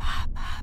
Papa. 0.00 0.59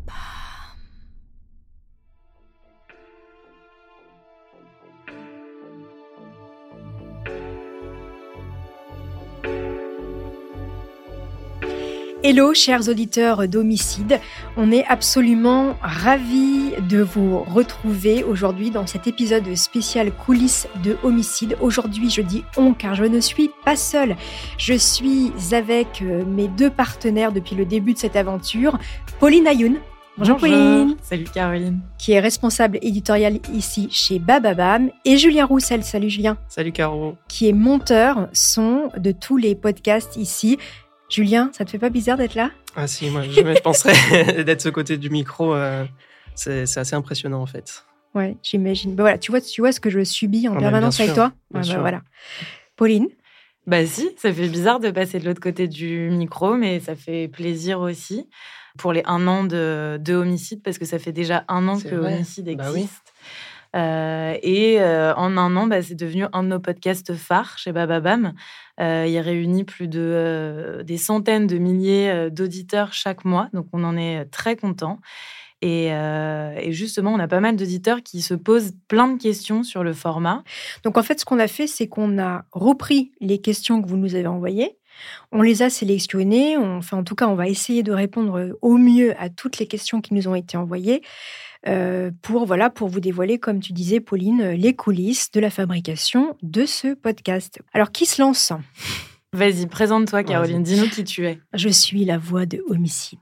Hello 12.30 12.54
chers 12.54 12.90
auditeurs 12.90 13.48
d'Homicide, 13.48 14.20
on 14.58 14.70
est 14.70 14.84
absolument 14.88 15.78
ravis 15.82 16.74
de 16.90 17.00
vous 17.00 17.40
retrouver 17.40 18.26
aujourd'hui 18.26 18.70
dans 18.70 18.86
cet 18.86 19.08
épisode 19.08 19.56
spécial 19.56 20.12
coulisses 20.12 20.68
de 20.84 20.98
Homicide. 21.04 21.56
Aujourd'hui 21.62 22.10
je 22.10 22.22
dis 22.22 22.44
on 22.58 22.74
car 22.74 22.96
je 22.96 23.06
ne 23.06 23.22
suis 23.22 23.50
pas 23.64 23.78
seule, 23.78 24.18
je 24.58 24.74
suis 24.74 25.32
avec 25.54 26.02
euh, 26.02 26.26
mes 26.26 26.50
deux 26.50 26.70
partenaires 26.70 27.32
depuis 27.32 27.56
le 27.56 27.64
début 27.64 27.94
de 27.94 27.98
cette 27.98 28.18
aventure, 28.18 28.78
Pauline 29.22 29.48
Ayoun. 29.48 29.78
Bonjour, 30.18 30.38
Pauline. 30.38 30.98
Salut 31.04 31.28
Caroline. 31.32 31.80
Qui 32.00 32.14
est 32.14 32.20
responsable 32.20 32.80
éditorial 32.82 33.38
ici 33.54 33.88
chez 33.92 34.18
Bababam. 34.18 34.90
Et 35.06 35.16
Julien 35.16 35.46
Roussel. 35.46 35.84
Salut 35.84 36.10
Julien. 36.10 36.38
Salut 36.48 36.72
Caro. 36.72 37.16
Qui 37.28 37.50
est 37.50 37.54
monteur 37.54 38.28
son 38.34 38.90
de 38.98 39.12
tous 39.12 39.38
les 39.38 39.54
podcasts 39.54 40.16
ici. 40.16 40.58
Julien, 41.10 41.50
ça 41.54 41.66
te 41.66 41.72
fait 41.72 41.80
pas 41.80 41.90
bizarre 41.90 42.18
d'être 42.18 42.36
là? 42.36 42.52
Ah 42.76 42.88
si, 42.88 43.10
moi 43.10 43.24
je 43.30 43.62
penserais 43.62 44.44
d'être 44.44 44.62
ce 44.62 44.70
côté 44.70 44.98
du 44.98 45.10
micro. 45.10 45.54
Euh, 45.54 45.86
c'est 46.36 46.62
assez 46.78 46.96
impressionnant 46.96 47.42
en 47.42 47.46
fait. 47.46 47.84
Ouais, 48.14 48.38
j'imagine. 48.44 48.96
Bah 48.96 49.04
voilà, 49.04 49.18
tu 49.18 49.32
vois, 49.32 49.42
tu 49.42 49.62
vois 49.62 49.72
ce 49.72 49.80
que 49.80 49.90
je 49.90 50.04
subis 50.04 50.48
en 50.48 50.56
ah, 50.56 50.60
permanence 50.60 51.00
avec 51.00 51.14
toi? 51.14 51.34
bah, 51.52 51.62
voilà. 51.80 52.02
Pauline? 52.76 53.08
Bah 53.66 53.86
si, 53.86 54.10
ça 54.18 54.32
fait 54.32 54.48
bizarre 54.48 54.80
de 54.80 54.92
passer 54.92 55.20
de 55.20 55.26
l'autre 55.26 55.42
côté 55.42 55.68
du 55.68 56.10
micro, 56.10 56.56
mais 56.56 56.80
ça 56.80 56.96
fait 56.96 57.28
plaisir 57.28 57.82
aussi 57.82 58.30
pour 58.78 58.94
les 58.94 59.02
un 59.06 59.28
an 59.28 59.44
de, 59.44 60.00
de 60.00 60.14
homicide 60.14 60.62
parce 60.64 60.78
que 60.78 60.86
ça 60.86 61.00
fait 61.00 61.12
déjà 61.12 61.44
un 61.48 61.68
an 61.68 61.80
que 61.80 61.96
homicide 61.96 62.46
bah 62.56 62.70
existe. 62.70 63.07
Euh, 63.78 64.38
et 64.42 64.82
euh, 64.82 65.14
en 65.16 65.38
un 65.38 65.56
an, 65.56 65.68
bah, 65.68 65.82
c'est 65.82 65.96
devenu 65.96 66.26
un 66.34 66.44
de 66.44 66.50
nos 66.50 66.60
podcasts 66.60 67.14
phares 67.14 67.58
chez 67.58 67.72
Bababam. 67.72 68.34
Euh, 68.80 69.06
il 69.08 69.20
réunit 69.20 69.64
plus 69.64 69.88
de 69.88 70.84
des 70.86 70.98
centaines 70.98 71.48
de 71.48 71.58
milliers 71.58 72.30
d'auditeurs 72.32 72.94
chaque 72.94 73.26
mois, 73.26 73.50
donc 73.54 73.68
on 73.74 73.84
en 73.84 73.98
est 73.98 74.26
très 74.26 74.56
content. 74.56 75.00
Et, 75.64 75.88
et, 75.88 76.72
justement, 76.72 77.12
on 77.12 77.20
a 77.20 77.28
pas 77.28 77.40
mal 77.40 77.56
d'auditeurs 77.56 78.04
qui 78.04 78.22
se 78.22 78.36
posent 78.36 78.74
plein 78.88 79.08
de 79.08 79.20
questions 79.20 79.64
sur 79.64 79.84
le 79.84 79.94
format. 79.94 80.44
Donc 80.84 81.00
en 81.00 81.02
fait, 81.02 81.20
ce 81.20 81.26
qu'on 81.26 81.40
a 81.40 81.48
fait, 81.48 81.66
c'est 81.66 81.88
qu'on 81.88 82.20
a 82.20 82.46
repris 82.52 83.12
les 83.22 83.40
questions 83.40 83.82
que 83.82 83.88
vous 83.88 83.98
nous 83.98 84.14
avez 84.14 84.28
envoyées. 84.28 84.78
On 85.32 85.42
les 85.42 85.64
a 85.64 85.72
sélectionnées. 85.72 86.58
enfin, 86.58 86.98
en 86.98 87.04
tout 87.04 87.16
cas, 87.16 87.28
on 87.28 87.34
va 87.34 87.48
essayer 87.48 87.82
de 87.82 87.92
répondre 87.92 88.56
au 88.62 88.78
mieux 88.78 89.20
à 89.20 89.30
toutes 89.30 89.58
les 89.58 89.66
questions 89.66 90.00
qui 90.00 90.14
nous 90.14 90.28
ont 90.28 90.36
été 90.36 90.58
envoyées. 90.58 91.02
Euh, 91.68 92.12
pour, 92.22 92.46
voilà, 92.46 92.70
pour 92.70 92.88
vous 92.88 93.00
dévoiler, 93.00 93.40
comme 93.40 93.60
tu 93.60 93.74
disais, 93.74 94.00
Pauline, 94.00 94.52
les 94.52 94.76
coulisses 94.76 95.32
de 95.32 95.40
la 95.40 95.50
fabrication 95.50 96.38
de 96.42 96.66
ce 96.66 96.94
podcast. 96.94 97.60
Alors, 97.74 97.92
qui 97.92 98.06
se 98.06 98.22
lance? 98.22 98.54
Vas-y, 99.34 99.68
présente-toi, 99.68 100.24
Caroline. 100.24 100.64
Dis-nous 100.64 100.90
qui 100.90 101.04
tu 101.04 101.26
es. 101.26 101.40
Je 101.54 101.70
suis 101.70 102.06
la 102.06 102.18
voix 102.18 102.46
de 102.46 102.64
Homicide. 102.70 103.20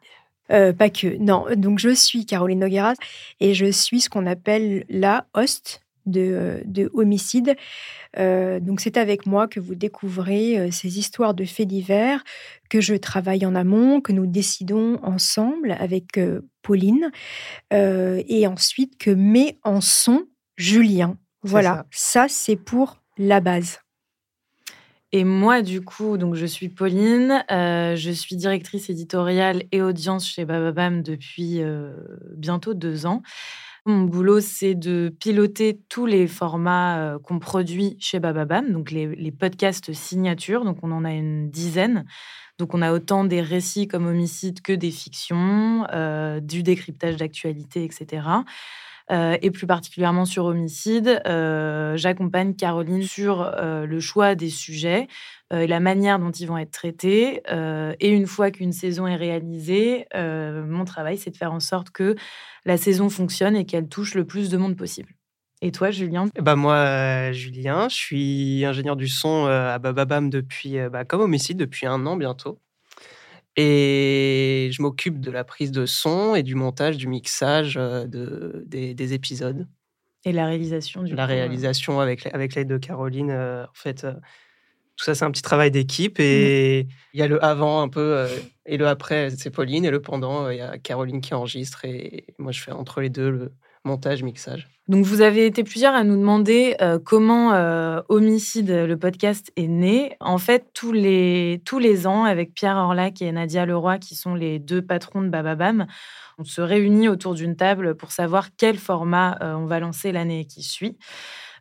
Euh, 0.51 0.73
pas 0.73 0.89
que, 0.89 1.17
non. 1.17 1.45
Donc, 1.55 1.79
je 1.79 1.89
suis 1.89 2.25
Caroline 2.25 2.59
Nogueras 2.59 2.95
et 3.39 3.53
je 3.53 3.71
suis 3.71 4.01
ce 4.01 4.09
qu'on 4.09 4.27
appelle 4.27 4.85
la 4.89 5.25
host 5.33 5.81
de, 6.05 6.61
de 6.65 6.89
Homicide. 6.93 7.55
Euh, 8.17 8.59
donc 8.59 8.79
c'est 8.79 8.97
avec 8.97 9.25
moi 9.25 9.47
que 9.47 9.59
vous 9.59 9.75
découvrez 9.75 10.57
euh, 10.57 10.71
ces 10.71 10.99
histoires 10.99 11.33
de 11.33 11.45
faits 11.45 11.67
divers, 11.67 12.23
que 12.69 12.81
je 12.81 12.95
travaille 12.95 13.45
en 13.45 13.55
amont, 13.55 14.01
que 14.01 14.11
nous 14.11 14.25
décidons 14.25 14.99
ensemble 15.03 15.75
avec 15.79 16.17
euh, 16.17 16.41
Pauline, 16.65 17.11
et 17.71 18.47
ensuite 18.47 18.97
que 18.97 19.11
met 19.11 19.59
en 19.63 19.81
son 19.81 20.25
Julien. 20.57 21.17
Voilà, 21.43 21.85
ça, 21.91 22.25
c'est 22.27 22.55
pour 22.55 23.01
la 23.17 23.39
base. 23.39 23.79
Et 25.17 25.23
moi, 25.23 25.61
du 25.61 25.79
coup, 25.79 26.17
donc 26.17 26.35
je 26.35 26.45
suis 26.45 26.67
Pauline, 26.67 27.45
je 27.49 28.11
suis 28.11 28.35
directrice 28.35 28.89
éditoriale 28.89 29.63
et 29.71 29.81
audience 29.81 30.27
chez 30.27 30.43
Bababam 30.43 31.03
depuis 31.03 31.61
bientôt 32.35 32.73
deux 32.73 33.05
ans. 33.05 33.21
Mon 33.87 34.01
boulot, 34.01 34.39
c'est 34.39 34.73
de 34.73 35.13
piloter 35.19 35.79
tous 35.89 36.07
les 36.07 36.25
formats 36.25 36.97
euh, 36.97 37.19
qu'on 37.19 37.37
produit 37.37 37.97
chez 37.99 38.19
Bababam, 38.19 38.71
donc 38.71 38.89
les, 38.89 39.31
podcasts 39.31 39.93
signatures. 39.93 40.65
Donc, 40.65 40.79
on 40.81 40.91
en 40.91 41.05
a 41.05 41.11
une 41.11 41.51
dizaine. 41.51 42.05
Donc, 42.57 42.73
on 42.73 42.81
a 42.81 42.91
autant 42.91 43.25
des 43.25 43.41
récits 43.41 43.87
comme 43.87 44.07
homicide 44.07 44.63
que 44.63 44.73
des 44.73 44.89
fictions, 44.89 45.85
euh, 45.93 46.39
du 46.39 46.63
décryptage 46.63 47.17
d'actualité, 47.17 47.83
etc. 47.83 48.23
Euh, 49.11 49.37
et 49.41 49.51
plus 49.51 49.67
particulièrement 49.67 50.25
sur 50.25 50.45
homicide, 50.45 51.21
j'accompagne 51.25 52.55
Caroline 52.55 53.03
sur 53.03 53.51
le 53.59 53.99
choix 53.99 54.35
des 54.35 54.49
sujets 54.49 55.07
et 55.53 55.67
la 55.67 55.79
manière 55.79 56.17
dont 56.19 56.31
ils 56.31 56.47
vont 56.47 56.57
être 56.57 56.71
traités. 56.71 57.41
et 57.47 58.09
une 58.09 58.27
fois 58.27 58.51
qu'une 58.51 58.71
saison 58.73 59.07
est 59.07 59.15
réalisée, 59.15 60.07
mon 60.15 60.85
travail, 60.85 61.17
c'est 61.17 61.31
de 61.31 61.37
faire 61.37 61.53
en 61.53 61.59
sorte 61.59 61.91
que 61.91 62.15
la 62.65 62.77
saison 62.77 63.09
fonctionne 63.09 63.55
et 63.55 63.65
qu'elle 63.65 63.87
touche 63.87 64.15
le 64.15 64.25
plus 64.25 64.49
de 64.49 64.57
monde 64.57 64.75
possible. 64.75 65.09
Et 65.61 65.71
toi, 65.71 65.89
Julien? 65.89 66.27
Bah 66.39 66.55
Moi, 66.55 66.75
euh, 66.75 67.33
Julien, 67.33 67.87
je 67.89 67.95
suis 67.95 68.65
ingénieur 68.65 68.95
du 68.95 69.07
son 69.07 69.47
euh, 69.47 69.73
à 69.73 69.79
Bababam 69.79 70.29
depuis, 70.29 70.77
euh, 70.77 70.89
bah, 70.89 71.05
comme 71.05 71.21
homicide, 71.21 71.57
depuis 71.57 71.87
un 71.87 72.05
an 72.05 72.17
bientôt. 72.17 72.59
Et 73.57 74.69
je 74.71 74.81
m'occupe 74.81 75.19
de 75.19 75.31
la 75.31 75.43
prise 75.43 75.71
de 75.71 75.85
son 75.85 76.35
et 76.35 76.43
du 76.43 76.55
montage, 76.55 76.97
du 76.97 77.07
mixage 77.07 77.75
de, 77.75 78.63
des, 78.67 79.13
épisodes. 79.13 79.67
Et 80.25 80.31
la 80.31 80.45
réalisation 80.47 81.03
du 81.03 81.15
La 81.15 81.25
réalisation 81.25 81.99
avec, 81.99 82.25
avec 82.33 82.55
l'aide 82.55 82.67
de 82.67 82.77
Caroline. 82.77 83.31
en 83.31 83.73
fait, 83.73 84.05
tout 84.95 85.03
ça, 85.03 85.13
c'est 85.13 85.25
un 85.25 85.31
petit 85.31 85.41
travail 85.41 85.71
d'équipe. 85.71 86.19
Et 86.19 86.83
mmh. 86.83 86.93
il 87.13 87.19
y 87.19 87.23
a 87.23 87.27
le 87.27 87.43
avant 87.43 87.81
un 87.81 87.89
peu, 87.89 88.17
euh, 88.17 88.27
et 88.65 88.77
le 88.77 88.87
après, 88.87 89.29
c'est 89.31 89.49
Pauline. 89.49 89.83
Et 89.83 89.91
le 89.91 90.01
pendant, 90.01 90.45
euh, 90.45 90.53
il 90.53 90.57
y 90.57 90.61
a 90.61 90.77
Caroline 90.77 91.21
qui 91.21 91.33
enregistre. 91.33 91.83
Et 91.83 92.27
moi, 92.37 92.51
je 92.51 92.61
fais 92.61 92.71
entre 92.71 93.01
les 93.01 93.09
deux 93.09 93.29
le 93.29 93.51
montage, 93.85 94.23
mixage. 94.23 94.67
Donc, 94.87 95.05
vous 95.05 95.21
avez 95.21 95.45
été 95.45 95.63
plusieurs 95.63 95.95
à 95.95 96.03
nous 96.03 96.15
demander 96.15 96.75
euh, 96.81 96.99
comment 97.03 97.51
Homicide, 98.09 98.69
le 98.69 98.97
podcast, 98.97 99.51
est 99.55 99.67
né. 99.67 100.15
En 100.19 100.37
fait, 100.37 100.67
tous 100.73 100.91
les, 100.91 101.61
tous 101.65 101.79
les 101.79 102.05
ans, 102.05 102.23
avec 102.23 102.53
Pierre 102.53 102.77
Orlac 102.77 103.21
et 103.21 103.31
Nadia 103.31 103.65
Leroy, 103.65 103.97
qui 103.97 104.15
sont 104.15 104.35
les 104.35 104.59
deux 104.59 104.81
patrons 104.81 105.21
de 105.21 105.29
Bababam, 105.29 105.87
on 106.37 106.43
se 106.43 106.61
réunit 106.61 107.07
autour 107.07 107.33
d'une 107.33 107.55
table 107.55 107.95
pour 107.95 108.11
savoir 108.11 108.49
quel 108.57 108.77
format 108.77 109.39
on 109.41 109.65
va 109.65 109.79
lancer 109.79 110.11
l'année 110.11 110.45
qui 110.45 110.61
suit. 110.61 110.97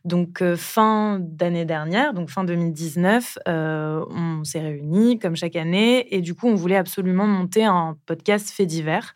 Donc, 0.04 0.42
euh, 0.42 0.54
fin 0.54 1.18
d'année 1.18 1.64
dernière, 1.64 2.12
donc 2.12 2.28
fin 2.28 2.44
2019, 2.44 3.38
euh, 3.48 4.04
on 4.10 4.44
s'est 4.44 4.60
réunis 4.60 5.18
comme 5.18 5.34
chaque 5.34 5.56
année 5.56 6.14
et 6.14 6.20
du 6.20 6.34
coup, 6.34 6.46
on 6.46 6.54
voulait 6.54 6.76
absolument 6.76 7.26
monter 7.26 7.64
un 7.64 7.96
podcast 8.04 8.50
fait 8.50 8.66
divers. 8.66 9.14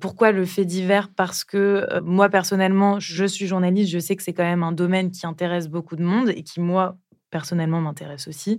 Pourquoi 0.00 0.32
le 0.32 0.44
fait 0.44 0.64
divers? 0.64 1.08
Parce 1.14 1.44
que 1.44 1.86
euh, 1.90 2.00
moi, 2.02 2.28
personnellement, 2.28 3.00
je 3.00 3.24
suis 3.24 3.46
journaliste, 3.46 3.90
je 3.90 3.98
sais 3.98 4.16
que 4.16 4.22
c'est 4.22 4.34
quand 4.34 4.44
même 4.44 4.62
un 4.62 4.72
domaine 4.72 5.10
qui 5.10 5.26
intéresse 5.26 5.68
beaucoup 5.68 5.96
de 5.96 6.04
monde 6.04 6.30
et 6.30 6.42
qui, 6.42 6.60
moi, 6.60 6.96
personnellement, 7.30 7.80
m'intéresse 7.80 8.28
aussi. 8.28 8.58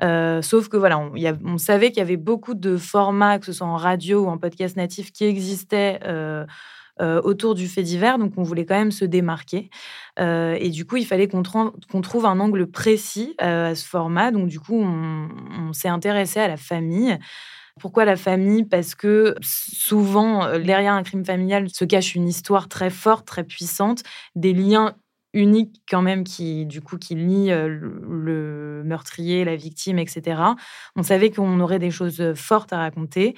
sauf 0.00 0.68
que 0.68 0.76
voilà, 0.76 0.98
on, 0.98 1.58
savait 1.58 1.88
qu'il 1.88 1.98
y 1.98 2.02
avait 2.02 2.16
beaucoup 2.16 2.54
de 2.54 2.76
formats, 2.76 3.38
que 3.38 3.46
ce 3.46 3.52
soit 3.52 3.66
en 3.66 3.76
radio 3.76 4.24
ou 4.24 4.28
en 4.28 4.38
podcast 4.38 4.76
natif, 4.76 5.12
qui 5.12 5.24
existaient 5.24 5.98
euh, 7.00 7.20
autour 7.22 7.54
du 7.54 7.68
fait 7.68 7.84
divers, 7.84 8.18
donc 8.18 8.32
on 8.36 8.42
voulait 8.42 8.64
quand 8.64 8.76
même 8.76 8.90
se 8.90 9.04
démarquer. 9.04 9.70
Euh, 10.18 10.56
et 10.58 10.70
du 10.70 10.84
coup, 10.84 10.96
il 10.96 11.06
fallait 11.06 11.28
qu'on 11.28 11.42
trouve 11.42 12.26
un 12.26 12.40
angle 12.40 12.66
précis 12.66 13.36
euh, 13.40 13.70
à 13.70 13.74
ce 13.76 13.86
format. 13.86 14.32
Donc 14.32 14.48
du 14.48 14.58
coup, 14.58 14.80
on, 14.80 15.72
s'est 15.72 15.88
intéressé 15.88 16.40
à 16.40 16.48
la 16.48 16.56
famille. 16.56 17.16
Pourquoi 17.78 18.04
la 18.04 18.16
famille? 18.16 18.64
Parce 18.64 18.94
que 18.94 19.34
souvent, 19.40 20.58
derrière 20.58 20.94
un 20.94 21.02
crime 21.02 21.24
familial 21.24 21.68
se 21.72 21.84
cache 21.84 22.14
une 22.14 22.28
histoire 22.28 22.68
très 22.68 22.90
forte, 22.90 23.26
très 23.26 23.44
puissante, 23.44 24.02
des 24.34 24.52
liens 24.52 24.94
unique 25.34 25.82
quand 25.88 26.00
même 26.00 26.24
qui 26.24 26.64
du 26.64 26.80
coup 26.80 26.96
qui 26.96 27.14
lie 27.14 27.50
le 27.50 28.82
meurtrier, 28.84 29.44
la 29.44 29.56
victime, 29.56 29.98
etc. 29.98 30.56
On 30.96 31.02
savait 31.02 31.30
qu'on 31.30 31.60
aurait 31.60 31.78
des 31.78 31.90
choses 31.90 32.32
fortes 32.34 32.72
à 32.72 32.78
raconter 32.78 33.34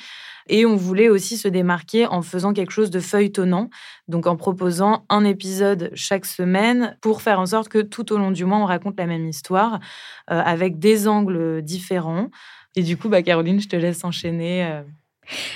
et 0.48 0.64
on 0.66 0.76
voulait 0.76 1.08
aussi 1.08 1.36
se 1.36 1.48
démarquer 1.48 2.06
en 2.06 2.22
faisant 2.22 2.52
quelque 2.52 2.70
chose 2.70 2.90
de 2.90 3.00
feuilletonnant, 3.00 3.70
donc 4.06 4.26
en 4.28 4.36
proposant 4.36 5.04
un 5.08 5.24
épisode 5.24 5.90
chaque 5.94 6.26
semaine 6.26 6.96
pour 7.00 7.22
faire 7.22 7.40
en 7.40 7.46
sorte 7.46 7.68
que 7.68 7.78
tout 7.82 8.12
au 8.12 8.18
long 8.18 8.30
du 8.30 8.44
mois 8.44 8.58
on 8.58 8.66
raconte 8.66 8.96
la 8.98 9.06
même 9.06 9.26
histoire 9.28 9.80
avec 10.28 10.78
des 10.78 11.08
angles 11.08 11.60
différents. 11.62 12.30
Et 12.76 12.82
du 12.82 12.96
coup, 12.96 13.08
bah, 13.08 13.22
Caroline, 13.22 13.60
je 13.60 13.68
te 13.68 13.76
laisse 13.76 14.04
enchaîner. 14.04 14.82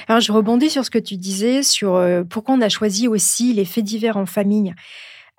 Alors, 0.09 0.21
je 0.21 0.33
rebondis 0.33 0.71
sur 0.71 0.85
ce 0.85 0.91
que 0.91 0.99
tu 0.99 1.17
disais, 1.17 1.63
sur 1.63 2.01
pourquoi 2.29 2.55
on 2.55 2.61
a 2.61 2.69
choisi 2.69 3.09
aussi 3.09 3.53
les 3.53 3.65
faits 3.65 3.85
divers 3.85 4.17
en 4.17 4.27
famille. 4.27 4.75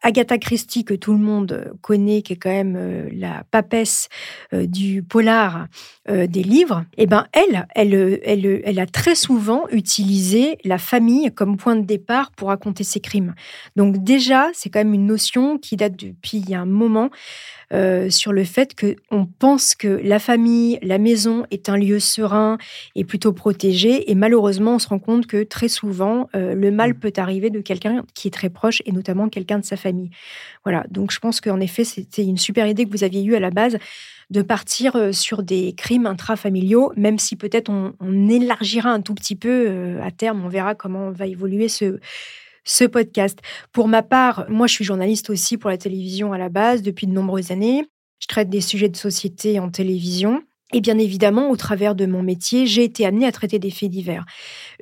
Agatha 0.02 0.38
Christie, 0.38 0.86
que 0.86 0.94
tout 0.94 1.14
le 1.14 1.20
monde 1.20 1.74
connaît, 1.82 2.22
qui 2.22 2.34
est 2.34 2.36
quand 2.36 2.50
même 2.50 2.76
euh, 2.78 3.10
la 3.12 3.44
papesse 3.50 4.08
euh, 4.54 4.66
du 4.68 5.02
polar 5.02 5.68
euh, 6.10 6.28
des 6.28 6.44
livres, 6.44 6.86
eh 6.98 7.08
ben 7.08 7.26
elle, 7.34 7.68
elle, 7.74 8.20
elle, 8.24 8.62
elle 8.64 8.80
a 8.80 8.86
très 8.86 9.16
souvent 9.16 9.68
utilisé 9.72 10.58
la 10.64 10.78
famille 10.78 11.32
comme 11.34 11.58
point 11.58 11.76
de 11.76 11.86
départ 11.86 12.32
pour 12.32 12.50
raconter 12.50 12.84
ses 12.84 13.00
crimes. 13.00 13.34
Donc 13.76 14.04
déjà, 14.04 14.50
c'est 14.54 14.70
quand 14.70 14.80
même 14.80 14.94
une 14.94 15.08
notion 15.08 15.58
qui 15.58 15.76
date 15.76 15.96
depuis 15.96 16.54
un 16.54 16.66
moment. 16.66 17.10
Euh, 17.74 18.10
sur 18.10 18.32
le 18.32 18.44
fait 18.44 18.76
qu'on 18.80 19.26
pense 19.26 19.76
que 19.76 19.88
la 19.88 20.20
famille, 20.20 20.78
la 20.82 20.98
maison 20.98 21.46
est 21.50 21.68
un 21.70 21.78
lieu 21.78 22.00
serein 22.00 22.58
et 22.96 23.04
plutôt 23.04 23.34
protégé. 23.34 24.12
Et 24.12 24.16
malheureusement, 24.16 24.76
on 24.76 24.80
se 24.80 24.88
rend 24.88 25.00
compte 25.00 25.26
que 25.26 25.44
très 25.44 25.68
souvent, 25.68 26.30
euh, 26.36 26.54
le 26.54 26.72
mal 26.72 26.92
mm. 26.92 27.00
peut 27.00 27.14
arriver 27.18 27.50
de 27.50 27.62
quelqu'un 27.62 28.04
qui 28.14 28.28
est 28.28 28.32
très 28.32 28.50
proche 28.50 28.82
et 28.86 28.92
notamment 28.92 29.30
quelqu'un 29.30 29.60
de 29.60 29.66
sa 29.66 29.78
famille. 29.78 29.85
Voilà. 30.64 30.86
Donc, 30.90 31.12
je 31.12 31.20
pense 31.20 31.42
qu'en 31.42 31.60
effet, 31.60 31.84
c'était 31.84 32.24
une 32.24 32.38
super 32.38 32.68
idée 32.68 32.86
que 32.86 32.92
vous 32.92 33.04
aviez 33.04 33.24
eue 33.24 33.36
à 33.36 33.40
la 33.40 33.52
base 33.52 33.78
de 34.32 34.42
partir 34.42 34.96
euh, 34.96 35.12
sur 35.12 35.44
des 35.44 35.74
crimes 35.74 36.08
intrafamiliaux, 36.08 36.92
même 36.96 37.20
si 37.20 37.36
peut-être 37.36 37.70
on, 37.70 37.94
on, 38.00 38.28
élargira 38.28 38.90
un 38.90 39.02
tout 39.02 39.14
petit 39.14 39.36
peu 39.36 39.98
à 40.02 40.10
terme, 40.12 40.44
on 40.44 40.50
verra 40.50 40.74
comment 40.74 41.12
va 41.12 41.28
évoluer 41.28 41.68
ce, 41.68 42.00
ce 42.66 42.84
podcast. 42.84 43.40
Pour 43.72 43.88
ma 43.88 44.02
part, 44.02 44.46
moi, 44.50 44.68
je 44.68 44.74
suis 44.74 44.84
journaliste 44.84 45.30
aussi 45.30 45.58
pour 45.58 45.70
la 45.70 45.78
télévision 45.78 46.34
à 46.34 46.38
la 46.38 46.50
base 46.50 46.82
depuis 46.82 47.08
de 47.08 47.14
nombreuses 47.14 47.52
années. 47.52 47.86
Je 48.20 48.28
traite 48.28 48.50
des 48.50 48.62
sujets 48.62 48.90
de 48.90 48.98
société 48.98 49.60
en 49.60 49.70
télévision. 49.70 50.42
Et 50.76 50.82
bien 50.82 50.98
évidemment, 50.98 51.52
au 51.52 51.56
travers 51.56 51.96
de 51.96 52.06
mon 52.06 52.22
métier, 52.22 52.68
j'ai 52.68 52.84
été 52.84 53.06
amenée 53.06 53.26
à 53.26 53.32
traiter 53.32 53.60
des 53.60 53.72
faits 53.72 53.90
divers. 53.90 54.26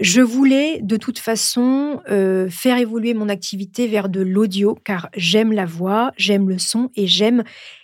Je 0.02 0.22
voulais 0.22 0.80
de 0.82 0.98
toute 0.98 1.20
façon 1.20 2.02
euh, 2.10 2.50
faire 2.50 2.80
évoluer 2.80 3.14
mon 3.14 3.30
activité 3.30 3.86
vers 3.86 4.10
de 4.10 4.20
l'audio, 4.20 4.76
car 4.84 5.10
j'aime 5.16 5.52
la 5.52 5.68
voix, 5.68 6.12
j'aime 6.18 6.50
le 6.50 6.58
son 6.58 6.90
et 6.96 7.06
j'aime 7.06 7.44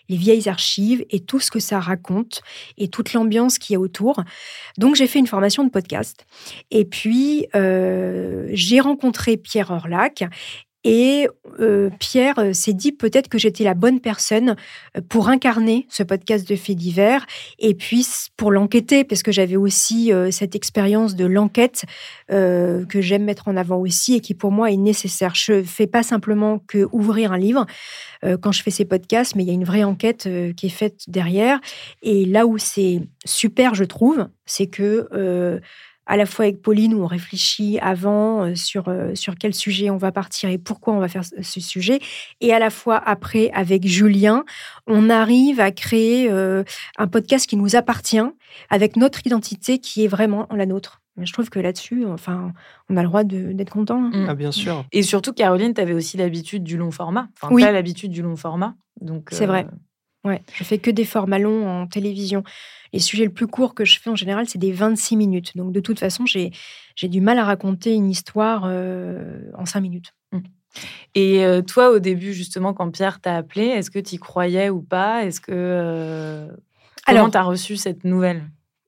les 0.09 0.17
vieilles 0.17 0.50
archives 0.50 1.06
et 1.11 1.19
tout 1.19 1.39
ce 1.39 1.51
que 1.51 1.59
ça 1.59 1.79
raconte 1.79 2.41
et 2.79 2.88
toute 2.88 3.13
l'ambiance 3.13 3.59
qu'il 3.59 3.75
y 3.75 3.77
a 3.77 3.79
autour. 3.79 4.23
Donc 4.79 4.95
j'ai 4.95 5.06
fait 5.06 5.19
une 5.19 5.27
formation 5.27 5.63
de 5.63 5.69
podcast. 5.69 6.25
Et 6.71 6.85
puis 6.85 7.45
euh, 7.53 8.47
j'ai 8.53 8.79
rencontré 8.79 9.38
Pierre 9.38 9.69
Orlac 9.69 10.23
et 10.86 11.28
euh, 11.60 11.90
Pierre 12.00 12.40
euh, 12.40 12.54
s'est 12.54 12.74
dit 12.74 12.94
peut-être 12.94 13.28
que 13.28 13.38
j'étais 13.38 13.66
la 13.66 13.74
bonne 13.74 14.00
personne 14.00 14.56
euh, 14.96 15.02
pour 15.10 15.28
incarner 15.28 15.86
ce 15.90 16.04
podcast 16.04 16.48
de 16.48 16.56
faits 16.56 16.78
divers 16.78 17.26
et 17.60 17.74
puis 17.74 18.08
pour 18.38 18.52
l'enquêter, 18.52 19.04
parce 19.04 19.24
que 19.24 19.31
j'avais 19.31 19.58
aussi 19.58 20.12
cette 20.31 20.56
expérience 20.56 21.16
de 21.16 21.26
l'enquête 21.26 21.84
que 22.30 23.02
j'aime 23.02 23.24
mettre 23.26 23.48
en 23.48 23.58
avant 23.58 23.78
aussi 23.78 24.16
et 24.16 24.20
qui 24.22 24.34
pour 24.34 24.52
moi 24.52 24.72
est 24.72 24.78
nécessaire. 24.78 25.36
Je 25.36 25.54
ne 25.54 25.64
fais 25.64 25.88
pas 25.88 26.04
simplement 26.04 26.60
que 26.60 26.88
ouvrir 26.92 27.34
un 27.34 27.38
livre 27.38 27.66
quand 28.42 28.52
je 28.52 28.64
fais 28.64 28.72
ces 28.72 28.86
podcasts, 28.86 29.36
mais 29.36 29.44
il 29.44 29.48
y 29.48 29.52
a 29.52 29.54
une 29.54 29.66
vraie 29.66 29.84
enquête 29.84 30.30
qui 30.56 30.66
est 30.66 30.70
faite 30.70 31.02
derrière. 31.08 31.60
Et 32.02 32.26
là 32.26 32.46
où 32.46 32.58
c'est 32.58 33.02
super, 33.26 33.76
je 33.76 33.84
trouve, 33.84 34.28
c'est 34.46 34.68
que 34.68 35.60
à 36.09 36.17
la 36.17 36.25
fois 36.25 36.45
avec 36.45 36.61
Pauline 36.61 36.95
où 36.95 37.03
on 37.03 37.07
réfléchit 37.07 37.77
avant 37.79 38.44
euh, 38.44 38.56
sur, 38.56 38.88
euh, 38.88 39.13
sur 39.13 39.35
quel 39.35 39.53
sujet 39.53 39.91
on 39.91 39.97
va 39.97 40.11
partir 40.11 40.50
et 40.50 40.57
pourquoi 40.57 40.94
on 40.94 41.00
va 41.00 41.07
faire 41.07 41.23
ce 41.23 41.59
sujet, 41.61 42.00
et 42.41 42.51
à 42.51 42.59
la 42.59 42.71
fois 42.71 42.97
après 42.97 43.51
avec 43.53 43.88
Julien, 43.88 44.44
on 44.88 45.09
arrive 45.09 45.59
à 45.59 45.71
créer 45.71 46.29
euh, 46.29 46.63
un 46.97 47.07
podcast 47.07 47.47
qui 47.47 47.56
nous 47.56 47.75
appartient 47.75 48.19
avec 48.71 48.95
notre 48.95 49.25
identité 49.25 49.77
qui 49.77 50.03
est 50.03 50.07
vraiment 50.07 50.47
la 50.53 50.65
nôtre. 50.65 51.01
Je 51.21 51.31
trouve 51.31 51.50
que 51.50 51.59
là-dessus, 51.59 52.06
enfin, 52.07 52.53
on 52.89 52.97
a 52.97 53.01
le 53.03 53.07
droit 53.07 53.23
d'être 53.23 53.71
content. 53.71 54.09
Hein. 54.13 54.27
Ah, 54.29 54.35
bien 54.35 54.53
sûr. 54.53 54.85
Et 54.94 55.03
surtout, 55.03 55.33
Caroline, 55.33 55.73
tu 55.73 55.81
avais 55.81 55.94
aussi 55.94 56.15
l'habitude 56.15 56.63
du 56.63 56.77
long 56.77 56.91
format. 56.91 57.27
Enfin, 57.41 57.53
oui. 57.53 57.61
l'habitude 57.61 58.11
du 58.11 58.21
long 58.21 58.38
format. 58.38 58.75
Donc, 59.01 59.27
c'est 59.31 59.45
vrai. 59.45 59.67
Ouais, 60.25 60.42
je 60.54 60.63
fais 60.63 60.80
que 60.80 60.92
des 60.92 61.06
formats 61.06 61.39
longs 61.39 61.68
en 61.68 61.88
télévision. 61.88 62.44
Les 62.92 63.00
sujets 63.00 63.24
les 63.24 63.30
plus 63.30 63.48
courts 63.48 63.74
que 63.74 63.86
je 63.86 64.00
fais 64.00 64.10
en 64.10 64.16
général, 64.16 64.50
c'est 64.50 64.60
des 64.60 64.71
26 64.71 65.16
minutes. 65.16 65.56
Donc 65.56 65.71
de 65.71 65.80
toute 65.80 66.00
façon, 66.00 66.25
j'ai 66.25 66.51
du 67.04 67.21
mal 67.21 67.39
à 67.39 67.45
raconter 67.45 67.94
une 67.94 68.10
histoire 68.10 68.63
euh, 68.66 69.42
en 69.57 69.66
5 69.66 69.80
minutes. 69.80 70.13
Mmh. 70.31 70.39
Et 71.16 71.45
euh, 71.45 71.62
toi, 71.62 71.92
au 71.92 72.00
début, 72.00 72.33
justement, 72.33 72.74
quand 72.74 72.92
Pierre 72.92 73.21
t'a 73.21 73.38
appelé, 73.38 73.66
est-ce 73.66 73.89
que 73.89 74.00
tu 74.00 74.16
y 74.16 74.18
croyais 74.18 74.69
ou 74.69 74.81
pas? 74.81 75.24
Est-ce 75.24 75.39
que 75.39 75.51
euh, 75.51 76.48
comment 77.06 77.30
tu 77.30 77.38
as 77.38 77.44
reçu 77.44 77.77
cette 77.77 78.04
nouvelle? 78.04 78.44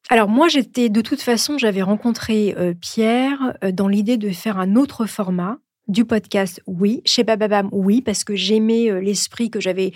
Alors 0.10 0.28
moi, 0.28 0.50
j'étais 0.50 0.90
de 0.90 1.02
toute 1.02 1.22
façon, 1.22 1.58
j'avais 1.58 1.82
rencontré 1.82 2.54
Pierre 2.82 3.56
dans 3.72 3.88
l'idée 3.88 4.18
de 4.18 4.30
faire 4.32 4.60
un 4.60 4.76
autre 4.76 5.06
format 5.06 5.60
du 5.88 6.04
podcast, 6.04 6.62
oui. 6.68 7.02
Chez 7.06 7.24
Bababam, 7.24 7.70
oui, 7.72 8.02
parce 8.02 8.26
que 8.26 8.36
j'aimais 8.36 9.00
l'esprit 9.02 9.50
que 9.50 9.62
j'avais 9.62 9.94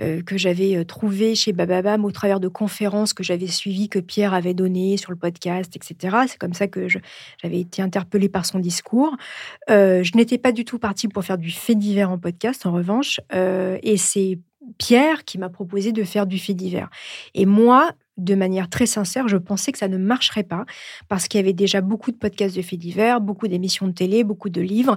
euh, 0.00 0.22
que 0.22 0.36
j'avais 0.36 0.76
euh, 0.76 0.84
trouvé 0.84 1.34
chez 1.34 1.52
Bababam 1.52 2.04
au 2.04 2.10
travers 2.10 2.40
de 2.40 2.48
conférences 2.48 3.12
que 3.12 3.22
j'avais 3.22 3.46
suivies, 3.46 3.88
que 3.88 3.98
Pierre 3.98 4.34
avait 4.34 4.54
données 4.54 4.96
sur 4.96 5.10
le 5.10 5.16
podcast, 5.16 5.76
etc. 5.76 6.16
C'est 6.28 6.38
comme 6.38 6.54
ça 6.54 6.68
que 6.68 6.88
j'avais 6.88 7.60
été 7.60 7.82
interpellée 7.82 8.28
par 8.28 8.46
son 8.46 8.58
discours. 8.58 9.16
Euh, 9.70 10.02
je 10.02 10.16
n'étais 10.16 10.38
pas 10.38 10.52
du 10.52 10.64
tout 10.64 10.78
partie 10.78 11.08
pour 11.08 11.24
faire 11.24 11.38
du 11.38 11.50
fait 11.50 11.74
divers 11.74 12.10
en 12.10 12.18
podcast, 12.18 12.66
en 12.66 12.72
revanche, 12.72 13.20
et 13.32 13.96
c'est 13.96 14.38
Pierre 14.78 15.24
qui 15.24 15.38
m'a 15.38 15.48
proposé 15.48 15.92
de 15.92 16.04
faire 16.04 16.26
du 16.26 16.38
fait 16.38 16.54
divers. 16.54 16.88
Et 17.34 17.46
moi, 17.46 17.90
de 18.18 18.34
manière 18.34 18.68
très 18.68 18.86
sincère, 18.86 19.28
je 19.28 19.36
pensais 19.36 19.72
que 19.72 19.78
ça 19.78 19.88
ne 19.88 19.96
marcherait 19.96 20.42
pas 20.42 20.64
parce 21.08 21.28
qu'il 21.28 21.38
y 21.38 21.42
avait 21.42 21.52
déjà 21.52 21.80
beaucoup 21.80 22.10
de 22.12 22.16
podcasts 22.16 22.54
de 22.54 22.62
faits 22.62 22.78
divers, 22.78 23.20
beaucoup 23.20 23.48
d'émissions 23.48 23.86
de 23.86 23.92
télé, 23.92 24.24
beaucoup 24.24 24.50
de 24.50 24.60
livres. 24.60 24.96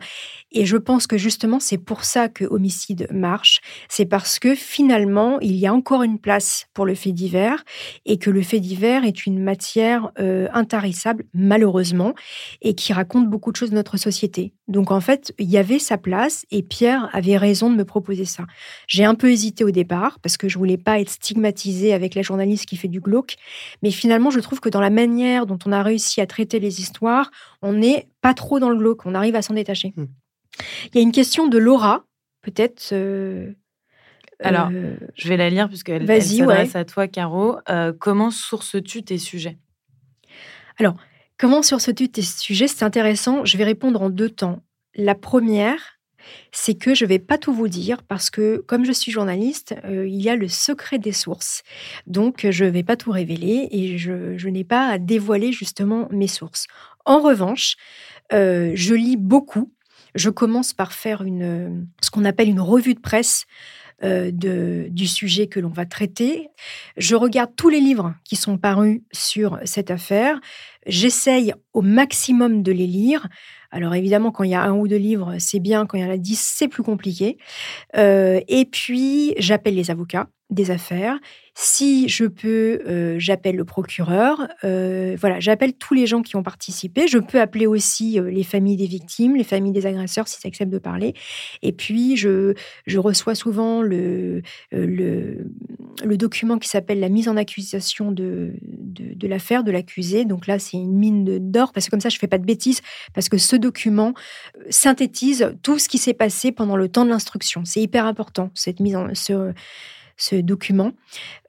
Et 0.51 0.65
je 0.65 0.77
pense 0.77 1.07
que 1.07 1.17
justement, 1.17 1.59
c'est 1.59 1.77
pour 1.77 2.03
ça 2.03 2.27
que 2.27 2.45
Homicide 2.45 3.07
marche. 3.11 3.61
C'est 3.89 4.05
parce 4.05 4.39
que 4.39 4.53
finalement, 4.55 5.39
il 5.39 5.55
y 5.55 5.65
a 5.65 5.73
encore 5.73 6.03
une 6.03 6.19
place 6.19 6.67
pour 6.73 6.85
le 6.85 6.95
fait 6.95 7.11
divers 7.11 7.63
et 8.05 8.17
que 8.17 8.29
le 8.29 8.41
fait 8.41 8.59
divers 8.59 9.05
est 9.05 9.25
une 9.25 9.41
matière 9.41 10.11
euh, 10.19 10.47
intarissable, 10.53 11.25
malheureusement, 11.33 12.13
et 12.61 12.75
qui 12.75 12.93
raconte 12.93 13.29
beaucoup 13.29 13.51
de 13.51 13.57
choses 13.57 13.69
de 13.69 13.75
notre 13.75 13.97
société. 13.97 14.53
Donc 14.67 14.91
en 14.91 14.99
fait, 14.99 15.33
il 15.37 15.49
y 15.49 15.57
avait 15.57 15.79
sa 15.79 15.97
place 15.97 16.45
et 16.51 16.63
Pierre 16.63 17.09
avait 17.13 17.37
raison 17.37 17.69
de 17.69 17.75
me 17.75 17.85
proposer 17.85 18.25
ça. 18.25 18.45
J'ai 18.87 19.05
un 19.05 19.15
peu 19.15 19.31
hésité 19.31 19.63
au 19.63 19.71
départ 19.71 20.19
parce 20.19 20.37
que 20.37 20.49
je 20.49 20.57
voulais 20.57 20.77
pas 20.77 20.99
être 20.99 21.09
stigmatisée 21.09 21.93
avec 21.93 22.15
la 22.15 22.23
journaliste 22.23 22.65
qui 22.65 22.75
fait 22.75 22.87
du 22.87 22.99
glauque. 23.05 23.35
Mais 23.81 23.91
finalement, 23.91 24.29
je 24.29 24.39
trouve 24.39 24.59
que 24.59 24.69
dans 24.69 24.81
la 24.81 24.89
manière 24.89 25.45
dont 25.45 25.59
on 25.65 25.71
a 25.71 25.81
réussi 25.81 26.19
à 26.21 26.27
traiter 26.27 26.59
les 26.59 26.81
histoires, 26.81 27.31
on 27.61 27.73
n'est 27.73 28.09
pas 28.21 28.33
trop 28.33 28.59
dans 28.59 28.69
le 28.69 28.77
glauque, 28.77 29.05
on 29.05 29.15
arrive 29.15 29.35
à 29.35 29.41
s'en 29.41 29.53
détacher. 29.53 29.93
Hmm. 29.95 30.07
Il 30.93 30.95
y 30.95 30.99
a 30.99 31.01
une 31.01 31.11
question 31.11 31.47
de 31.47 31.57
Laura, 31.57 32.05
peut-être. 32.41 32.89
Euh, 32.91 33.51
Alors, 34.39 34.69
euh, 34.71 34.95
je 35.15 35.27
vais 35.27 35.37
la 35.37 35.49
lire 35.49 35.67
puisqu'elle 35.67 36.09
elle 36.09 36.23
s'adresse 36.23 36.75
à 36.75 36.85
toi, 36.85 37.07
Caro. 37.07 37.57
Euh, 37.69 37.93
comment 37.97 38.31
sources-tu 38.31 39.03
tes 39.03 39.17
sujets? 39.17 39.57
Alors, 40.77 40.95
comment 41.37 41.61
sources-tu 41.61 42.09
tes 42.09 42.21
sujets? 42.21 42.67
C'est 42.67 42.83
intéressant. 42.83 43.45
Je 43.45 43.57
vais 43.57 43.63
répondre 43.63 44.01
en 44.01 44.09
deux 44.09 44.29
temps. 44.29 44.61
La 44.95 45.15
première, 45.15 45.94
c'est 46.51 46.75
que 46.75 46.95
je 46.95 47.05
ne 47.05 47.09
vais 47.09 47.19
pas 47.19 47.37
tout 47.37 47.53
vous 47.53 47.67
dire 47.67 48.03
parce 48.03 48.29
que 48.29 48.63
comme 48.67 48.85
je 48.85 48.91
suis 48.91 49.11
journaliste, 49.11 49.75
euh, 49.85 50.07
il 50.07 50.21
y 50.21 50.29
a 50.29 50.35
le 50.35 50.47
secret 50.47 50.99
des 50.99 51.11
sources. 51.11 51.63
Donc 52.07 52.47
je 52.49 52.65
ne 52.65 52.69
vais 52.69 52.83
pas 52.83 52.95
tout 52.95 53.11
révéler 53.11 53.67
et 53.71 53.97
je, 53.97 54.47
n'ai 54.47 54.63
pas 54.63 54.87
à 54.87 54.97
dévoiler 54.97 55.51
justement 55.51 56.07
mes 56.11 56.27
sources. 56.27 56.67
En 57.05 57.19
revanche, 57.19 57.75
euh, 58.33 58.71
je 58.75 58.93
lis 58.93 59.17
beaucoup. 59.17 59.71
Je 60.15 60.29
commence 60.29 60.73
par 60.73 60.93
faire 60.93 61.23
une, 61.23 61.87
ce 62.01 62.09
qu'on 62.09 62.25
appelle 62.25 62.47
une 62.47 62.61
revue 62.61 62.93
de 62.93 63.01
presse 63.01 63.45
euh, 64.03 64.29
du 64.89 65.07
sujet 65.07 65.47
que 65.47 65.61
l'on 65.61 65.69
va 65.69 65.85
traiter. 65.85 66.49
Je 66.97 67.15
regarde 67.15 67.51
tous 67.55 67.69
les 67.69 67.79
livres 67.79 68.13
qui 68.25 68.35
sont 68.35 68.57
parus 68.57 68.99
sur 69.13 69.57
cette 69.63 69.89
affaire. 69.89 70.41
J'essaye 70.85 71.53
au 71.71 71.81
maximum 71.81 72.61
de 72.61 72.73
les 72.73 72.87
lire. 72.87 73.29
Alors 73.75 73.93
évidemment, 73.93 74.31
quand 74.31 74.45
il 74.45 74.51
y 74.51 74.55
a 74.55 74.63
un 74.63 74.71
ou 74.71 74.87
deux 74.87 74.95
livres, 74.95 75.35
c'est 75.37 75.59
bien. 75.59 75.85
Quand 75.85 75.97
il 75.97 76.01
y 76.01 76.07
en 76.07 76.09
a 76.09 76.15
dix, 76.15 76.39
c'est 76.39 76.69
plus 76.69 76.81
compliqué. 76.81 77.37
Euh, 77.97 78.39
et 78.47 78.63
puis, 78.65 79.33
j'appelle 79.37 79.75
les 79.75 79.91
avocats. 79.91 80.27
Des 80.51 80.69
affaires. 80.69 81.19
Si 81.55 82.07
je 82.07 82.25
peux, 82.25 82.81
euh, 82.87 83.15
j'appelle 83.17 83.55
le 83.55 83.65
procureur. 83.65 84.47
Euh, 84.63 85.15
voilà, 85.19 85.39
j'appelle 85.39 85.73
tous 85.73 85.93
les 85.93 86.05
gens 86.05 86.21
qui 86.21 86.35
ont 86.35 86.43
participé. 86.43 87.07
Je 87.07 87.17
peux 87.17 87.41
appeler 87.41 87.65
aussi 87.65 88.19
euh, 88.19 88.29
les 88.29 88.43
familles 88.43 88.77
des 88.77 88.85
victimes, 88.85 89.35
les 89.35 89.43
familles 89.43 89.71
des 89.71 89.85
agresseurs, 89.85 90.27
s'ils 90.27 90.45
acceptent 90.47 90.71
de 90.71 90.77
parler. 90.77 91.13
Et 91.63 91.71
puis, 91.71 92.15
je, 92.15 92.53
je 92.85 92.99
reçois 92.99 93.35
souvent 93.35 93.81
le, 93.81 94.41
le, 94.71 95.45
document 96.17 96.59
qui 96.59 96.69
s'appelle 96.69 96.99
la 96.99 97.09
mise 97.09 97.27
en 97.27 97.37
accusation 97.37 98.11
de, 98.11 98.53
de, 98.61 99.13
de 99.15 99.27
l'affaire, 99.27 99.63
de 99.63 99.71
l'accusé. 99.71 100.25
Donc 100.25 100.45
là, 100.45 100.59
c'est 100.59 100.77
une 100.77 100.95
mine 100.95 101.51
d'or, 101.51 101.71
parce 101.73 101.87
que 101.87 101.91
comme 101.91 102.01
ça, 102.01 102.09
je 102.09 102.17
ne 102.17 102.19
fais 102.19 102.27
pas 102.27 102.37
de 102.37 102.45
bêtises, 102.45 102.81
parce 103.13 103.29
que 103.29 103.37
ce 103.37 103.55
document 103.55 104.13
synthétise 104.69 105.53
tout 105.63 105.79
ce 105.79 105.89
qui 105.89 105.97
s'est 105.97 106.13
passé 106.13 106.51
pendant 106.51 106.75
le 106.75 106.87
temps 106.89 107.05
de 107.05 107.09
l'instruction. 107.09 107.63
C'est 107.65 107.81
hyper 107.81 108.05
important, 108.05 108.51
cette 108.53 108.79
mise 108.79 108.95
en... 108.95 109.07
Ce, 109.15 109.53
ce 110.17 110.35
document. 110.35 110.91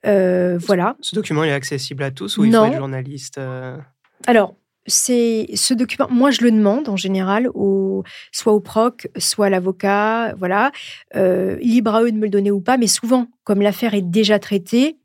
Euh, 0.05 0.57
voilà. 0.59 0.95
Ce 1.01 1.15
document 1.15 1.43
est 1.43 1.51
accessible 1.51 2.03
à 2.03 2.11
tous 2.11 2.37
ou 2.37 2.45
il 2.45 2.53
faut 2.53 2.65
être 2.65 2.77
journaliste 2.77 3.37
euh? 3.37 3.77
Alors, 4.25 4.55
c'est 4.87 5.47
ce 5.53 5.73
document. 5.73 6.07
Moi, 6.09 6.31
je 6.31 6.41
le 6.41 6.51
demande 6.51 6.89
en 6.89 6.95
général, 6.95 7.49
au, 7.53 8.03
soit 8.31 8.53
au 8.53 8.59
proc, 8.59 9.09
soit 9.17 9.47
à 9.47 9.49
l'avocat. 9.49 10.33
Voilà, 10.35 10.71
euh, 11.15 11.57
libre 11.57 11.93
à 11.93 12.03
eux 12.03 12.11
de 12.11 12.17
me 12.17 12.23
le 12.23 12.29
donner 12.29 12.51
ou 12.51 12.61
pas. 12.61 12.77
Mais 12.77 12.87
souvent, 12.87 13.27
comme 13.43 13.61
l'affaire 13.61 13.93
est 13.93 14.01
déjà 14.01 14.39
traitée, 14.39 14.97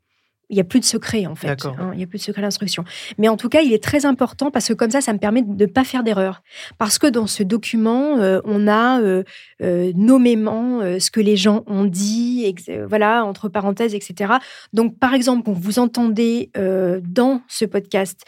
il 0.52 0.56
n'y 0.56 0.60
a 0.60 0.64
plus 0.64 0.80
de 0.80 0.84
secret 0.84 1.26
en 1.26 1.34
fait. 1.34 1.64
Hein, 1.64 1.90
il 1.94 1.96
n'y 1.96 2.04
a 2.04 2.06
plus 2.06 2.18
de 2.18 2.22
secret 2.22 2.42
d'instruction. 2.42 2.84
Mais 3.16 3.28
en 3.28 3.38
tout 3.38 3.48
cas, 3.48 3.62
il 3.62 3.72
est 3.72 3.82
très 3.82 4.04
important 4.04 4.50
parce 4.50 4.68
que 4.68 4.74
comme 4.74 4.90
ça, 4.90 5.00
ça 5.00 5.14
me 5.14 5.18
permet 5.18 5.40
de 5.40 5.64
ne 5.64 5.66
pas 5.66 5.82
faire 5.82 6.04
d'erreur. 6.04 6.42
Parce 6.76 6.98
que 6.98 7.06
dans 7.06 7.26
ce 7.26 7.42
document, 7.42 8.18
euh, 8.18 8.40
on 8.44 8.68
a 8.68 9.00
euh, 9.00 9.22
euh, 9.62 9.92
nommément 9.96 10.80
ce 11.00 11.10
que 11.10 11.20
les 11.20 11.36
gens 11.36 11.64
ont 11.66 11.84
dit, 11.84 12.54
voilà, 12.86 13.24
entre 13.24 13.48
parenthèses, 13.48 13.94
etc. 13.94 14.34
Donc, 14.74 14.98
par 14.98 15.14
exemple, 15.14 15.42
quand 15.44 15.52
vous 15.52 15.78
entendez 15.78 16.50
dans 16.54 17.40
ce 17.48 17.64
podcast 17.64 18.20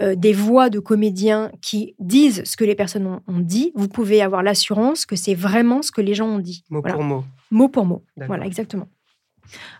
des 0.00 0.32
voix 0.32 0.70
de 0.70 0.78
comédiens 0.78 1.50
qui 1.60 1.96
disent 1.98 2.42
ce 2.44 2.56
que 2.56 2.64
les 2.64 2.76
personnes 2.76 3.20
ont, 3.26 3.38
dit, 3.40 3.72
vous 3.74 3.88
pouvez 3.88 4.22
avoir 4.22 4.44
l'assurance 4.44 5.04
que 5.04 5.16
c'est 5.16 5.34
vraiment 5.34 5.82
ce 5.82 5.90
que 5.90 6.00
les 6.00 6.14
gens 6.14 6.28
ont 6.28 6.38
dit. 6.38 6.62
Mot 6.70 6.82
pour 6.82 7.02
mot. 7.02 7.24
Mot 7.50 7.68
pour 7.68 7.86
mot. 7.86 8.04
Voilà, 8.16 8.46
exactement. 8.46 8.86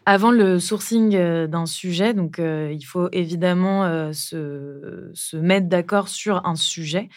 Avant 0.06 0.30
le 0.30 0.58
sourcing 0.58 1.14
euh, 1.14 1.46
d'un 1.46 1.66
sujet, 1.66 2.14
donc 2.14 2.38
euh, 2.38 2.72
il 2.72 2.82
faut 2.82 3.08
évidemment 3.12 3.84
euh, 3.84 4.12
se, 4.12 5.36
mettre 5.36 5.68
d'accord 5.68 6.08
sur 6.08 6.44
un 6.46 6.56
sujet, 6.56 7.08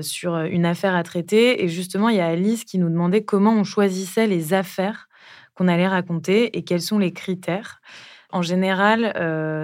sur 0.00 0.38
une 0.38 0.64
affaire 0.64 0.94
à 0.94 1.02
traiter. 1.02 1.62
Et 1.62 1.68
justement, 1.68 2.08
il 2.08 2.16
y 2.16 2.20
a 2.20 2.26
Alice 2.26 2.64
qui 2.64 2.78
nous 2.78 2.88
demandait 2.88 3.22
comment 3.22 3.52
on 3.52 3.64
choisissait 3.64 4.26
les 4.26 4.54
affaires 4.54 5.08
qu'on 5.54 5.68
allait 5.68 5.88
raconter 5.88 6.56
et 6.56 6.62
quels 6.62 6.80
sont 6.80 6.98
les 6.98 7.12
critères. 7.12 7.82
En 8.30 8.40
général, 8.40 9.12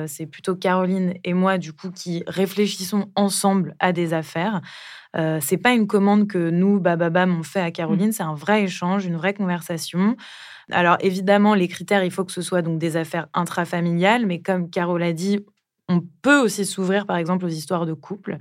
c'est 0.07 0.27
plutôt 0.27 0.55
Caroline 0.55 1.15
et 1.25 1.33
moi, 1.33 1.57
du 1.57 1.73
coup, 1.73 1.91
qui 1.91 2.23
réfléchissons 2.27 3.11
ensemble 3.17 3.75
à 3.79 3.93
des 3.93 4.13
affaires. 4.13 4.61
Euh, 5.17 5.39
c'est 5.41 5.57
pas 5.57 5.73
une 5.73 5.87
commande 5.87 6.29
que 6.29 6.51
nous, 6.51 6.81
Bababam, 6.81 7.39
on 7.39 7.43
fait 7.43 7.61
à 7.61 7.71
Caroline, 7.71 8.09
mmh. 8.09 8.13
c'est 8.13 8.23
un 8.23 8.35
vrai 8.35 8.65
échange, 8.65 9.07
une 9.07 9.17
vraie 9.17 9.35
conversation. 9.35 10.17
Alors 10.71 10.97
évidemment, 11.01 11.55
les 11.55 11.69
critères, 11.69 12.05
il 12.05 12.11
faut 12.11 12.25
que 12.25 12.33
ce 12.33 12.43
soit 12.43 12.63
donc 12.63 12.79
des 12.79 12.97
affaires 12.97 13.29
intrafamiliales, 13.35 14.27
mais 14.27 14.41
comme 14.41 14.71
Carole 14.71 15.03
a 15.03 15.13
dit, 15.13 15.41
on 15.89 16.03
peut 16.23 16.39
aussi 16.39 16.67
s'ouvrir 16.67 17.07
par 17.07 17.17
exemple 17.17 17.47
aux 17.47 17.51
histoires 17.51 17.87
de 17.87 17.95
couple. 17.95 18.39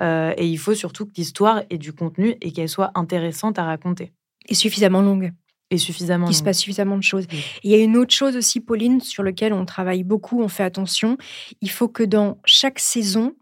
Euh, 0.00 0.32
et 0.36 0.46
il 0.46 0.58
faut 0.58 0.74
surtout 0.74 1.06
que 1.06 1.12
l'histoire 1.16 1.62
ait 1.70 1.78
du 1.78 1.92
contenu 1.92 2.36
et 2.40 2.52
qu'elle 2.52 2.68
soit 2.68 2.90
intéressante 2.94 3.58
à 3.58 3.64
raconter. 3.64 4.12
Et 4.48 4.54
suffisamment 4.54 5.02
longue. 5.02 5.32
Et 5.70 5.78
suffisamment. 5.78 6.26
Qu'il 6.26 6.34
se 6.34 6.42
passe 6.42 6.58
suffisamment 6.58 6.96
de 6.96 7.02
choses. 7.02 7.26
Il 7.62 7.70
y 7.70 7.74
a 7.74 7.78
une 7.78 7.96
autre 7.96 8.12
chose 8.12 8.34
aussi, 8.36 8.60
Pauline, 8.60 9.00
sur 9.00 9.22
laquelle 9.22 9.52
on 9.52 9.64
travaille 9.64 10.02
beaucoup, 10.02 10.42
on 10.42 10.48
fait 10.48 10.64
attention. 10.64 11.16
Il 11.60 11.70
faut 11.70 11.86
que 11.86 12.02
dans 12.02 12.38
chaque 12.44 12.80
saison, 12.80 13.34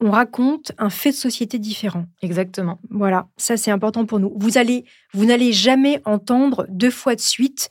on 0.00 0.10
raconte 0.10 0.72
un 0.78 0.90
fait 0.90 1.10
de 1.10 1.16
société 1.16 1.58
différent. 1.58 2.06
Exactement. 2.22 2.80
Voilà, 2.90 3.28
ça 3.36 3.56
c'est 3.56 3.70
important 3.70 4.04
pour 4.04 4.18
nous. 4.18 4.32
Vous 4.36 4.58
allez, 4.58 4.84
vous 5.12 5.24
n'allez 5.24 5.52
jamais 5.52 6.00
entendre 6.04 6.66
deux 6.68 6.90
fois 6.90 7.14
de 7.14 7.20
suite 7.20 7.68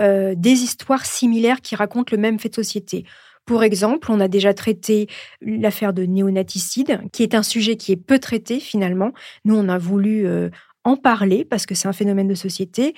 euh, 0.00 0.34
des 0.36 0.62
histoires 0.62 1.04
similaires 1.04 1.60
qui 1.60 1.76
racontent 1.76 2.14
le 2.14 2.20
même 2.20 2.38
fait 2.38 2.48
de 2.48 2.54
société. 2.54 3.04
Pour 3.44 3.62
exemple, 3.62 4.10
on 4.10 4.20
a 4.20 4.28
déjà 4.28 4.54
traité 4.54 5.06
l'affaire 5.42 5.92
de 5.92 6.04
néonaticide, 6.04 7.02
qui 7.12 7.22
est 7.22 7.34
un 7.34 7.42
sujet 7.42 7.76
qui 7.76 7.92
est 7.92 7.96
peu 7.96 8.18
traité 8.18 8.58
finalement. 8.58 9.12
Nous, 9.44 9.54
on 9.54 9.68
a 9.68 9.76
voulu 9.76 10.26
euh, 10.26 10.48
en 10.84 10.96
parler 10.96 11.44
parce 11.44 11.66
que 11.66 11.74
c'est 11.74 11.88
un 11.88 11.92
phénomène 11.92 12.28
de 12.28 12.34
société. 12.34 12.94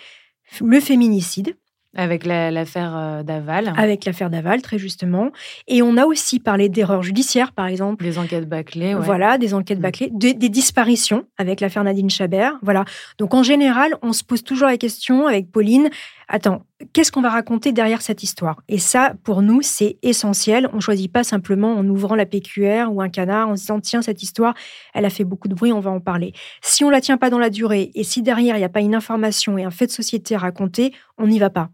Le 0.61 0.79
féminicide, 0.79 1.57
avec 1.97 2.25
l'affaire 2.25 2.97
euh, 2.97 3.23
Daval. 3.23 3.73
Avec 3.77 4.05
l'affaire 4.05 4.31
Daval, 4.31 4.63
très 4.63 4.79
justement. 4.79 5.31
Et 5.67 5.83
on 5.83 5.97
a 5.97 6.05
aussi 6.05 6.41
parlé 6.41 6.69
d'erreurs 6.69 7.03
judiciaires, 7.03 7.53
par 7.53 7.67
exemple. 7.67 8.05
Des 8.05 8.19
enquêtes 8.19 8.49
bâclées. 8.49 8.95
Voilà, 8.95 9.39
des 9.39 9.55
enquêtes 9.55 9.79
mm. 9.79 9.83
bâclées, 9.83 10.11
des 10.13 10.49
disparitions 10.49 11.25
avec 11.39 11.61
l'affaire 11.61 11.85
Nadine 11.85 12.11
Chabert. 12.11 12.59
Voilà. 12.63 12.85
Donc 13.19 13.35
en 13.35 13.43
général, 13.43 13.97
on 14.03 14.13
se 14.13 14.23
pose 14.23 14.45
toujours 14.45 14.69
la 14.69 14.77
question 14.77 15.27
avec 15.27 15.51
Pauline 15.51 15.91
attends, 16.29 16.65
qu'est-ce 16.93 17.13
qu'on 17.13 17.23
va 17.23 17.31
raconter 17.31 17.73
derrière 17.73 18.03
cette 18.03 18.23
histoire? 18.23 18.63
Et 18.69 18.79
ça, 18.79 19.15
pour 19.25 19.43
nous, 19.43 19.63
c'est 19.63 19.99
essentiel. 20.03 20.69
On 20.73 20.81
choisit 20.81 21.11
pas 21.11 21.25
simplement 21.25 21.75
en 21.75 21.87
ouvrant 21.89 22.15
la 22.15 22.27
PQR 22.27 22.87
ou 22.91 23.01
un 23.01 23.09
canard 23.09 23.49
en 23.49 23.57
se 23.57 23.63
disant 23.63 23.81
tiens 23.81 24.03
cette 24.03 24.23
histoire, 24.23 24.55
elle 24.95 25.05
a 25.05 25.11
fait 25.11 25.25
beaucoup 25.25 25.49
de 25.49 25.55
bruit, 25.55 25.73
on 25.73 25.81
va 25.81 25.91
en 25.91 26.01
parler. 26.01 26.33
Si 26.63 26.85
on 26.85 26.91
la 26.91 27.01
tient 27.01 27.19
pas 27.19 27.31
dans 27.31 27.39
la 27.39 27.51
durée 27.51 27.91
et 27.95 28.05
si 28.05 28.23
derrière 28.23 28.57
il 28.57 28.61
n'y 28.61 28.65
a 28.65 28.71
pas 28.71 28.81
une 28.81 28.95
information 28.95 29.59
et 29.59 29.65
un 29.65 29.71
fait 29.71 29.87
de 29.87 29.93
société 29.93 30.35
à 30.35 30.39
raconter, 30.39 30.93
on 31.19 31.27
n'y 31.27 31.39
va 31.39 31.51
pas. 31.51 31.71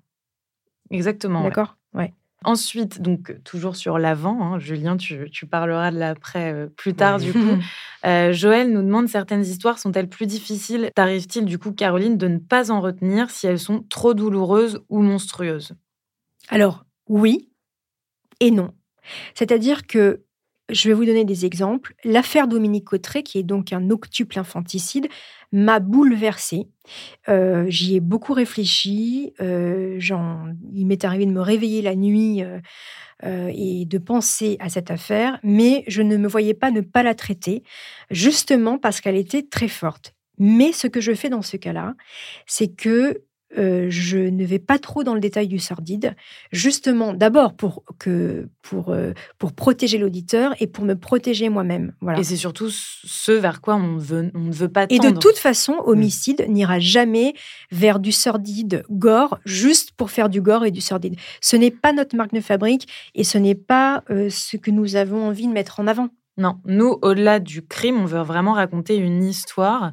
Exactement. 0.92 1.42
D'accord 1.42 1.76
ouais. 1.94 2.12
Ensuite, 2.44 3.00
donc 3.00 3.36
toujours 3.44 3.76
sur 3.76 3.98
l'avant, 3.98 4.42
hein, 4.42 4.58
Julien, 4.58 4.96
tu, 4.96 5.46
parleras 5.48 5.92
de 5.92 5.98
l'après 5.98 6.52
euh, 6.52 6.66
plus 6.66 6.94
tard 6.94 7.18
du 7.18 7.32
coup. 7.32 7.38
Euh, 8.04 8.32
Joël 8.32 8.72
nous 8.72 8.82
demande 8.82 9.08
certaines 9.08 9.42
histoires 9.42 9.78
sont-elles 9.78 10.08
plus 10.08 10.26
difficiles? 10.26 10.90
T'arrive-t-il 10.96 11.44
du 11.44 11.56
coup, 11.56 11.70
Caroline, 11.70 12.18
de 12.18 12.26
ne 12.26 12.38
pas 12.38 12.72
en 12.72 12.80
retenir 12.80 13.30
si 13.30 13.46
elles 13.46 13.60
sont 13.60 13.84
trop 13.88 14.12
douloureuses 14.12 14.80
ou 14.88 15.02
monstrueuses? 15.02 15.74
Alors 16.48 16.84
oui 17.06 17.48
et 18.40 18.50
non. 18.50 18.74
C'est-à-dire 19.34 19.86
que 19.86 20.24
je 20.72 20.88
vais 20.88 20.94
vous 20.94 21.04
donner 21.04 21.24
des 21.24 21.44
exemples. 21.46 21.94
L'affaire 22.04 22.48
Dominique 22.48 22.86
Cotteret, 22.86 23.22
qui 23.22 23.38
est 23.38 23.42
donc 23.42 23.72
un 23.72 23.90
octuple 23.90 24.38
infanticide, 24.38 25.08
m'a 25.52 25.80
bouleversée. 25.80 26.66
Euh, 27.28 27.66
j'y 27.68 27.96
ai 27.96 28.00
beaucoup 28.00 28.32
réfléchi. 28.32 29.34
Euh, 29.40 29.98
il 30.72 30.86
m'est 30.86 31.04
arrivé 31.04 31.26
de 31.26 31.32
me 31.32 31.40
réveiller 31.40 31.82
la 31.82 31.94
nuit 31.94 32.42
euh, 32.42 33.52
et 33.54 33.84
de 33.84 33.98
penser 33.98 34.56
à 34.60 34.68
cette 34.68 34.90
affaire, 34.90 35.38
mais 35.42 35.84
je 35.86 36.02
ne 36.02 36.16
me 36.16 36.26
voyais 36.26 36.54
pas 36.54 36.70
ne 36.70 36.80
pas 36.80 37.02
la 37.02 37.14
traiter, 37.14 37.62
justement 38.10 38.78
parce 38.78 39.00
qu'elle 39.00 39.16
était 39.16 39.42
très 39.42 39.68
forte. 39.68 40.14
Mais 40.38 40.72
ce 40.72 40.86
que 40.86 41.00
je 41.00 41.12
fais 41.12 41.28
dans 41.28 41.42
ce 41.42 41.56
cas-là, 41.56 41.94
c'est 42.46 42.74
que 42.74 43.22
euh, 43.58 43.86
je 43.90 44.18
ne 44.18 44.44
vais 44.44 44.58
pas 44.58 44.78
trop 44.78 45.04
dans 45.04 45.14
le 45.14 45.20
détail 45.20 45.48
du 45.48 45.58
sordide, 45.58 46.16
justement 46.52 47.12
d'abord 47.12 47.54
pour 47.54 47.84
que 47.98 48.48
pour 48.62 48.90
euh, 48.90 49.12
pour 49.38 49.52
protéger 49.52 49.98
l'auditeur 49.98 50.54
et 50.60 50.66
pour 50.66 50.84
me 50.84 50.94
protéger 50.94 51.48
moi-même. 51.48 51.92
Voilà. 52.00 52.18
Et 52.18 52.24
c'est 52.24 52.36
surtout 52.36 52.70
ce 52.70 53.32
vers 53.32 53.60
quoi 53.60 53.76
on, 53.76 53.96
veut, 53.96 54.30
on 54.34 54.40
ne 54.40 54.52
veut 54.52 54.68
pas 54.68 54.86
tendre. 54.86 55.04
Et 55.04 55.12
de 55.12 55.16
toute 55.16 55.38
façon, 55.38 55.74
mm. 55.74 55.88
homicide 55.88 56.46
n'ira 56.48 56.78
jamais 56.78 57.34
vers 57.70 57.98
du 57.98 58.12
sordide 58.12 58.84
gore 58.90 59.38
juste 59.44 59.92
pour 59.92 60.10
faire 60.10 60.28
du 60.28 60.40
gore 60.40 60.64
et 60.64 60.70
du 60.70 60.80
sordide. 60.80 61.16
Ce 61.40 61.56
n'est 61.56 61.70
pas 61.70 61.92
notre 61.92 62.16
marque 62.16 62.32
de 62.32 62.40
fabrique 62.40 62.88
et 63.14 63.24
ce 63.24 63.38
n'est 63.38 63.54
pas 63.54 64.02
euh, 64.10 64.30
ce 64.30 64.56
que 64.56 64.70
nous 64.70 64.96
avons 64.96 65.26
envie 65.26 65.46
de 65.46 65.52
mettre 65.52 65.80
en 65.80 65.86
avant. 65.86 66.08
Non, 66.38 66.56
nous, 66.64 66.98
au-delà 67.02 67.40
du 67.40 67.60
crime, 67.60 68.00
on 68.00 68.06
veut 68.06 68.22
vraiment 68.22 68.54
raconter 68.54 68.96
une 68.96 69.22
histoire 69.22 69.92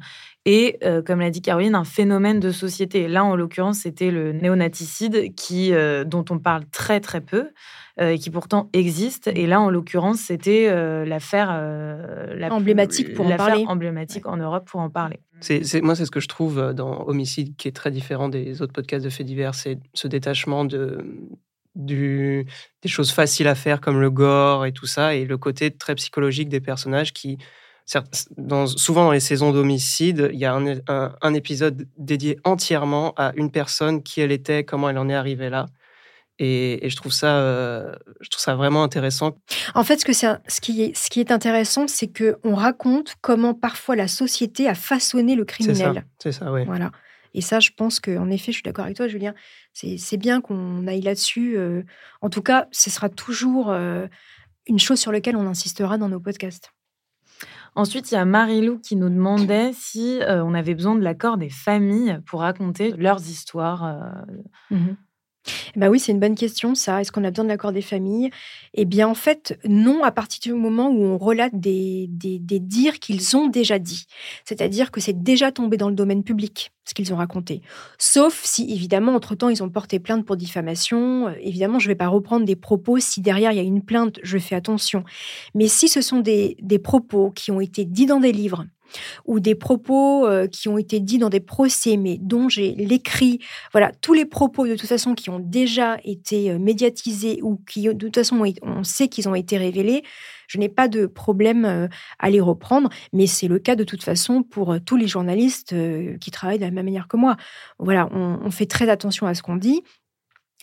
et, 0.51 0.79
euh, 0.83 1.03
comme 1.03 1.19
l'a 1.19 1.29
dit 1.29 1.43
Caroline, 1.43 1.75
un 1.75 1.83
phénomène 1.83 2.39
de 2.39 2.49
société. 2.49 3.07
Là, 3.07 3.23
en 3.23 3.35
l'occurrence, 3.35 3.81
c'était 3.81 4.09
le 4.09 4.31
néonaticide 4.31 5.35
qui, 5.35 5.75
euh, 5.75 6.03
dont 6.03 6.25
on 6.31 6.39
parle 6.39 6.65
très 6.71 6.99
très 6.99 7.21
peu 7.21 7.51
euh, 8.01 8.09
et 8.09 8.17
qui 8.17 8.31
pourtant 8.31 8.67
existe. 8.73 9.27
Et 9.27 9.45
là, 9.45 9.61
en 9.61 9.69
l'occurrence, 9.69 10.17
c'était 10.21 10.73
l'affaire 11.05 11.49
emblématique 12.49 13.13
pour 13.13 13.27
en 13.27 13.37
parler. 13.37 13.63
emblématique 13.67 14.25
en 14.25 14.37
Europe 14.37 14.67
pour 14.67 14.79
en 14.79 14.89
parler. 14.89 15.19
C'est, 15.39 15.81
moi, 15.83 15.93
c'est 15.93 16.05
ce 16.05 16.11
que 16.11 16.19
je 16.19 16.27
trouve 16.27 16.73
dans 16.73 17.07
Homicide 17.07 17.55
qui 17.55 17.67
est 17.67 17.75
très 17.75 17.91
différent 17.91 18.27
des 18.27 18.63
autres 18.63 18.73
podcasts 18.73 19.05
de 19.05 19.11
faits 19.11 19.27
divers, 19.27 19.53
c'est 19.53 19.77
ce 19.93 20.07
détachement 20.07 20.65
de, 20.65 21.05
du, 21.75 22.47
des 22.81 22.89
choses 22.89 23.11
faciles 23.11 23.47
à 23.47 23.53
faire 23.53 23.81
comme 23.81 24.01
le 24.01 24.09
gore 24.09 24.65
et 24.65 24.71
tout 24.71 24.87
ça, 24.87 25.13
et 25.13 25.25
le 25.25 25.37
côté 25.37 25.69
très 25.69 25.93
psychologique 25.93 26.49
des 26.49 26.59
personnages 26.59 27.13
qui, 27.13 27.37
dans, 28.37 28.67
souvent 28.67 29.05
dans 29.05 29.11
les 29.11 29.19
saisons 29.19 29.51
d'homicide, 29.51 30.29
il 30.33 30.39
y 30.39 30.45
a 30.45 30.53
un, 30.53 31.33
épisode 31.33 31.87
dédié 31.97 32.39
entièrement 32.43 33.13
à 33.17 33.31
une 33.35 33.51
personne, 33.51 34.03
qui 34.03 34.21
elle 34.21 34.31
était, 34.31 34.63
comment 34.63 34.89
elle 34.89 34.97
en 34.97 35.09
est 35.09 35.15
arrivée 35.15 35.49
là. 35.49 35.67
Et, 36.41 36.87
je, 36.87 36.95
trouve 36.95 37.11
ça, 37.11 37.39
euh, 37.39 37.93
je 38.21 38.29
trouve 38.29 38.41
ça 38.41 38.55
vraiment 38.55 38.83
intéressant. 38.83 39.35
En 39.75 39.83
fait, 39.83 39.99
ce, 39.99 40.05
que 40.05 40.13
ce, 40.13 40.61
qui, 40.61 40.83
est, 40.83 40.95
ce 40.95 41.09
qui 41.09 41.19
est 41.19 41.31
intéressant, 41.31 41.87
c'est 41.87 42.07
qu'on 42.07 42.55
raconte 42.55 43.15
comment 43.21 43.53
parfois 43.53 43.97
la 43.97 44.07
société 44.07 44.67
a 44.67 44.75
façonné 44.75 45.35
le 45.35 45.43
criminel. 45.43 46.05
C'est 46.17 46.31
ça, 46.31 46.45
ça 46.45 46.51
oui. 46.51 46.63
Voilà. 46.65 46.91
Et 47.33 47.41
ça, 47.41 47.59
je 47.59 47.71
pense 47.75 47.99
qu'en 47.99 48.29
effet, 48.29 48.51
je 48.51 48.57
suis 48.57 48.63
d'accord 48.63 48.85
avec 48.85 48.97
toi, 48.97 49.07
Julien. 49.07 49.33
C'est 49.73 50.17
bien 50.17 50.41
qu'on 50.41 50.87
aille 50.87 51.01
là-dessus. 51.01 51.57
Euh. 51.57 51.83
en 52.21 52.29
tout 52.29 52.41
cas, 52.41 52.67
ce 52.71 52.89
sera 52.89 53.09
toujours 53.09 53.69
euh, 53.69 54.07
une 54.65 54.79
chose 54.79 54.99
sur 54.99 55.11
laquelle 55.11 55.35
on 55.35 55.47
insistera 55.47 55.97
dans 55.97 56.09
nos 56.09 56.19
podcasts. 56.19 56.71
Ensuite, 57.75 58.11
il 58.11 58.15
y 58.15 58.17
a 58.17 58.25
Marie-Lou 58.25 58.79
qui 58.79 58.95
nous 58.95 59.09
demandait 59.09 59.71
si 59.73 60.21
euh, 60.21 60.43
on 60.43 60.53
avait 60.53 60.75
besoin 60.75 60.95
de 60.95 61.01
l'accord 61.01 61.37
des 61.37 61.49
familles 61.49 62.19
pour 62.25 62.41
raconter 62.41 62.91
leurs 62.91 63.21
histoires. 63.21 64.23
Mmh 64.71 64.95
bah 65.75 65.89
oui, 65.89 65.99
c'est 65.99 66.11
une 66.11 66.19
bonne 66.19 66.35
question, 66.35 66.75
ça. 66.75 67.01
Est-ce 67.01 67.11
qu'on 67.11 67.23
a 67.23 67.31
besoin 67.31 67.45
de 67.45 67.49
l'accord 67.49 67.71
des 67.71 67.81
familles? 67.81 68.29
Eh 68.73 68.85
bien, 68.85 69.07
en 69.07 69.13
fait, 69.13 69.59
non, 69.65 70.03
à 70.03 70.11
partir 70.11 70.53
du 70.53 70.59
moment 70.59 70.89
où 70.89 71.03
on 71.03 71.17
relate 71.17 71.57
des, 71.59 72.07
des, 72.09 72.59
dires 72.59 72.99
qu'ils 72.99 73.35
ont 73.35 73.47
déjà 73.47 73.79
dit. 73.79 74.05
C'est-à-dire 74.45 74.91
que 74.91 74.99
c'est 74.99 75.23
déjà 75.23 75.51
tombé 75.51 75.77
dans 75.77 75.89
le 75.89 75.95
domaine 75.95 76.23
public, 76.23 76.71
ce 76.85 76.93
qu'ils 76.93 77.13
ont 77.13 77.17
raconté. 77.17 77.61
Sauf 77.97 78.41
si, 78.43 78.71
évidemment, 78.71 79.15
entre-temps, 79.15 79.49
ils 79.49 79.63
ont 79.63 79.69
porté 79.69 79.99
plainte 79.99 80.25
pour 80.25 80.37
diffamation. 80.37 81.29
Évidemment, 81.41 81.79
je 81.79 81.87
ne 81.87 81.91
vais 81.91 81.97
pas 81.97 82.07
reprendre 82.07 82.45
des 82.45 82.55
propos. 82.55 82.99
Si 82.99 83.21
derrière, 83.21 83.51
il 83.51 83.57
y 83.57 83.61
a 83.61 83.63
une 83.63 83.83
plainte, 83.83 84.19
je 84.23 84.37
fais 84.37 84.55
attention. 84.55 85.03
Mais 85.55 85.67
si 85.67 85.87
ce 85.87 86.01
sont 86.01 86.19
des, 86.19 86.57
des 86.61 86.79
propos 86.79 87.31
qui 87.31 87.51
ont 87.51 87.61
été 87.61 87.85
dits 87.85 88.05
dans 88.05 88.19
des 88.19 88.31
livres, 88.31 88.65
ou 89.25 89.39
des 89.39 89.55
propos 89.55 90.25
euh, 90.25 90.47
qui 90.47 90.67
ont 90.69 90.77
été 90.77 90.99
dits 90.99 91.17
dans 91.17 91.29
des 91.29 91.39
procès, 91.39 91.97
mais 91.97 92.17
dont 92.19 92.49
j'ai 92.49 92.73
l'écrit. 92.75 93.39
Voilà, 93.71 93.91
tous 94.01 94.13
les 94.13 94.25
propos 94.25 94.67
de 94.67 94.75
toute 94.75 94.89
façon 94.89 95.15
qui 95.15 95.29
ont 95.29 95.39
déjà 95.39 95.97
été 96.03 96.51
euh, 96.51 96.59
médiatisés 96.59 97.39
ou 97.41 97.57
qui 97.67 97.83
de 97.83 97.93
toute 97.93 98.15
façon 98.15 98.43
on 98.61 98.83
sait 98.83 99.07
qu'ils 99.07 99.29
ont 99.29 99.35
été 99.35 99.57
révélés. 99.57 100.03
Je 100.47 100.57
n'ai 100.57 100.69
pas 100.69 100.87
de 100.87 101.05
problème 101.05 101.65
euh, 101.65 101.87
à 102.17 102.29
les 102.29 102.41
reprendre, 102.41 102.89
mais 103.13 103.27
c'est 103.27 103.47
le 103.47 103.59
cas 103.59 103.75
de 103.75 103.83
toute 103.83 104.03
façon 104.03 104.43
pour 104.43 104.75
tous 104.85 104.97
les 104.97 105.07
journalistes 105.07 105.75
qui 106.19 106.31
travaillent 106.31 106.57
de 106.57 106.65
la 106.65 106.71
même 106.71 106.85
manière 106.85 107.07
que 107.07 107.17
moi. 107.17 107.37
Voilà, 107.77 108.09
on, 108.11 108.49
fait 108.51 108.65
très 108.65 108.89
attention 108.89 109.27
à 109.27 109.35
ce 109.35 109.43
qu'on 109.43 109.57
dit. 109.57 109.83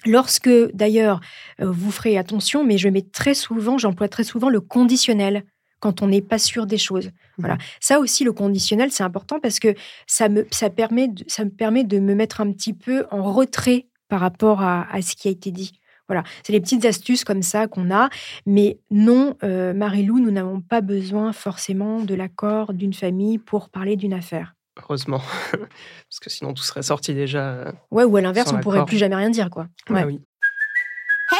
Lorsque, 0.04 0.50
d'ailleurs, 0.75 1.21
vous 1.61 1.90
ferez 1.90 2.18
attention, 2.18 2.64
mais 2.64 2.78
je 2.78 2.88
mets 2.88 3.02
très 3.02 3.35
souvent, 3.35 3.78
j'emploie 3.78 4.09
très 4.09 4.25
souvent 4.25 4.49
le 4.49 4.61
conditionnel 4.61 5.45
quand 5.86 6.02
on 6.02 6.08
n'est 6.08 6.20
pas 6.20 6.38
sûr 6.38 6.66
des 6.66 6.78
choses. 6.78 7.10
Voilà. 7.38 7.54
Mmh. 7.54 7.58
Ça 7.78 8.00
aussi, 8.00 8.24
le 8.24 8.32
conditionnel, 8.32 8.90
c'est 8.90 9.04
important 9.04 9.38
parce 9.38 9.60
que 9.60 9.72
ça 10.08 10.28
me, 10.28 10.44
ça, 10.50 10.68
permet 10.68 11.06
de, 11.06 11.22
ça 11.28 11.44
me 11.44 11.50
permet 11.50 11.84
de 11.84 12.00
me 12.00 12.16
mettre 12.16 12.40
un 12.40 12.50
petit 12.50 12.72
peu 12.72 13.06
en 13.12 13.22
retrait 13.22 13.86
par 14.08 14.18
rapport 14.18 14.62
à, 14.62 14.88
ce 15.00 15.14
qui 15.14 15.28
a 15.28 15.30
été 15.30 15.52
dit. 15.52 15.78
Voilà, 16.08 16.24
c'est 16.42 16.52
les 16.52 16.60
petites 16.60 16.84
astuces 16.84 17.22
comme 17.22 17.42
ça 17.42 17.68
qu'on 17.68 17.94
a. 17.94 18.08
Mais 18.46 18.80
non, 18.90 19.36
euh, 19.44 19.74
Marie-Lou, 19.74 20.18
nous 20.18 20.32
n'avons 20.32 20.60
pas 20.60 20.80
besoin 20.80 21.32
forcément 21.32 22.00
de 22.00 22.14
l'accord 22.16 22.72
d'une 22.72 22.94
famille 22.94 23.38
pour 23.38 23.68
parler 23.68 23.94
d'une 23.94 24.12
affaire. 24.12 24.54
Heureusement, 24.82 25.22
parce 25.52 26.20
que 26.20 26.30
sinon 26.30 26.52
tout 26.52 26.64
serait 26.64 26.82
sorti 26.82 27.14
déjà. 27.14 27.50
Euh, 27.50 27.72
ouais, 27.92 28.02
ou 28.02 28.16
à 28.16 28.20
l'inverse, 28.20 28.52
on 28.52 28.58
pourrait 28.58 28.84
plus 28.84 28.98
jamais 28.98 29.16
rien 29.16 29.30
dire, 29.30 29.50
quoi. 29.50 29.68
Ouais. 29.88 30.04
oui. 30.04 30.20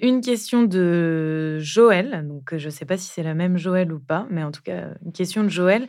Une 0.00 0.20
question 0.20 0.62
de 0.62 1.58
Joël. 1.58 2.26
Donc, 2.28 2.54
je 2.56 2.66
ne 2.66 2.70
sais 2.70 2.84
pas 2.84 2.98
si 2.98 3.08
c'est 3.08 3.22
la 3.22 3.34
même 3.34 3.56
Joël 3.56 3.92
ou 3.92 3.98
pas, 3.98 4.26
mais 4.30 4.42
en 4.42 4.50
tout 4.50 4.62
cas, 4.62 4.88
une 5.04 5.12
question 5.12 5.42
de 5.42 5.48
Joël. 5.48 5.86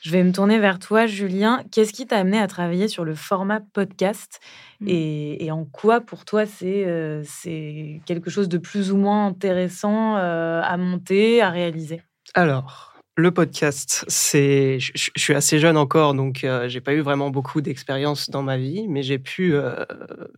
Je 0.00 0.10
vais 0.10 0.24
me 0.24 0.32
tourner 0.32 0.58
vers 0.58 0.78
toi, 0.78 1.04
Julien. 1.04 1.62
Qu'est-ce 1.70 1.92
qui 1.92 2.06
t'a 2.06 2.16
amené 2.16 2.38
à 2.38 2.46
travailler 2.46 2.88
sur 2.88 3.04
le 3.04 3.14
format 3.14 3.60
podcast 3.60 4.40
mmh. 4.80 4.88
et, 4.88 5.50
en 5.50 5.66
quoi, 5.66 6.00
pour 6.00 6.24
toi, 6.24 6.44
euh, 6.62 7.22
c'est 7.26 8.00
quelque 8.06 8.30
chose 8.30 8.48
de 8.48 8.56
plus 8.56 8.92
ou 8.92 8.96
moins 8.96 9.26
intéressant 9.26 10.16
euh, 10.16 10.62
à 10.64 10.78
monter, 10.78 11.42
à 11.42 11.50
réaliser? 11.50 12.00
Alors, 12.32 12.94
le 13.14 13.30
podcast, 13.30 14.06
c'est. 14.08 14.78
Je, 14.80 15.10
suis 15.14 15.34
assez 15.34 15.58
jeune 15.58 15.76
encore, 15.76 16.14
donc 16.14 16.44
euh, 16.44 16.66
j'ai 16.66 16.80
pas 16.80 16.94
eu 16.94 17.00
vraiment 17.00 17.28
beaucoup 17.28 17.60
d'expérience 17.60 18.30
dans 18.30 18.42
ma 18.42 18.56
vie, 18.56 18.88
mais 18.88 19.02
j'ai 19.02 19.18
pu, 19.18 19.52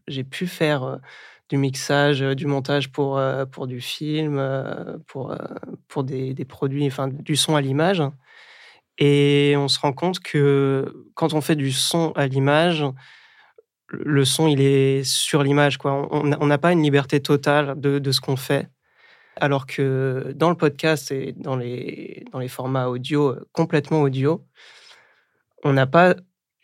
j'ai 0.08 0.24
pu 0.24 0.48
faire 0.48 0.98
du 1.52 1.58
mixage, 1.58 2.22
euh, 2.22 2.34
du 2.34 2.46
montage 2.46 2.90
pour, 2.90 3.18
euh, 3.18 3.44
pour 3.44 3.66
du 3.66 3.82
film, 3.82 4.38
euh, 4.38 4.96
pour, 5.06 5.36
pour 5.86 6.02
des, 6.02 6.32
des 6.32 6.46
produits, 6.46 6.86
enfin 6.86 7.08
du 7.08 7.36
son 7.36 7.56
à 7.56 7.60
l'image. 7.60 8.02
Et 8.96 9.52
on 9.58 9.68
se 9.68 9.78
rend 9.78 9.92
compte 9.92 10.20
que 10.20 11.06
quand 11.14 11.34
on 11.34 11.42
fait 11.42 11.56
du 11.56 11.70
son 11.70 12.12
à 12.12 12.26
l'image, 12.26 12.86
le 13.88 14.24
son, 14.24 14.46
il 14.46 14.62
est 14.62 15.04
sur 15.04 15.42
l'image. 15.42 15.76
Quoi. 15.76 16.08
On 16.10 16.46
n'a 16.46 16.58
pas 16.58 16.72
une 16.72 16.82
liberté 16.82 17.20
totale 17.20 17.78
de, 17.78 17.98
de 17.98 18.12
ce 18.12 18.22
qu'on 18.22 18.36
fait. 18.36 18.70
Alors 19.36 19.66
que 19.66 20.32
dans 20.34 20.48
le 20.48 20.56
podcast 20.56 21.10
et 21.10 21.32
dans 21.32 21.56
les, 21.56 22.24
dans 22.32 22.38
les 22.38 22.48
formats 22.48 22.88
audio, 22.88 23.36
complètement 23.52 24.00
audio, 24.00 24.46
on 25.64 25.74
n'a 25.74 25.86
pas 25.86 26.14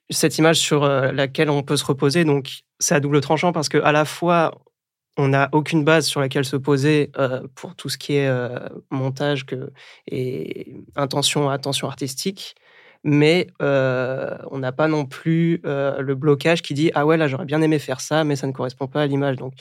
cette 0.09 0.39
image 0.39 0.59
sur 0.59 0.87
laquelle 0.87 1.51
on 1.51 1.63
peut 1.63 1.77
se 1.77 1.85
reposer. 1.85 2.25
Donc, 2.25 2.63
c'est 2.79 2.95
à 2.95 3.01
double 3.01 3.21
tranchant 3.21 3.53
parce 3.53 3.69
que 3.69 3.79
à 3.79 3.93
la 3.93 4.07
fois, 4.07 4.53
on 5.19 5.29
n'a 5.29 5.49
aucune 5.53 5.85
base 5.85 6.07
sur 6.07 6.21
laquelle 6.21 6.45
se 6.45 6.57
poser 6.57 7.11
euh, 7.19 7.43
pour 7.57 7.75
tout 7.75 7.89
ce 7.89 7.99
qui 7.99 8.15
est 8.15 8.29
euh, 8.29 8.61
montage 8.91 9.45
que, 9.45 9.73
et 10.07 10.77
intention, 10.95 11.51
attention 11.51 11.89
artistique. 11.89 12.55
Mais 13.05 13.49
euh, 13.61 14.37
on 14.51 14.59
n'a 14.59 14.73
pas 14.73 14.89
non 14.89 15.07
plus 15.07 15.61
le 15.65 16.15
blocage 16.15 16.63
qui 16.63 16.75
dit 16.75 16.91
Ah 16.95 17.07
ouais, 17.07 17.17
là, 17.17 17.29
j'aurais 17.29 17.45
bien 17.45 17.63
aimé 17.63 17.79
faire 17.79 18.01
ça, 18.01 18.25
mais 18.25 18.35
ça 18.35 18.47
ne 18.47 18.53
correspond 18.53 18.87
pas 18.87 19.03
à 19.03 19.07
l'image. 19.07 19.37
Donc, 19.37 19.55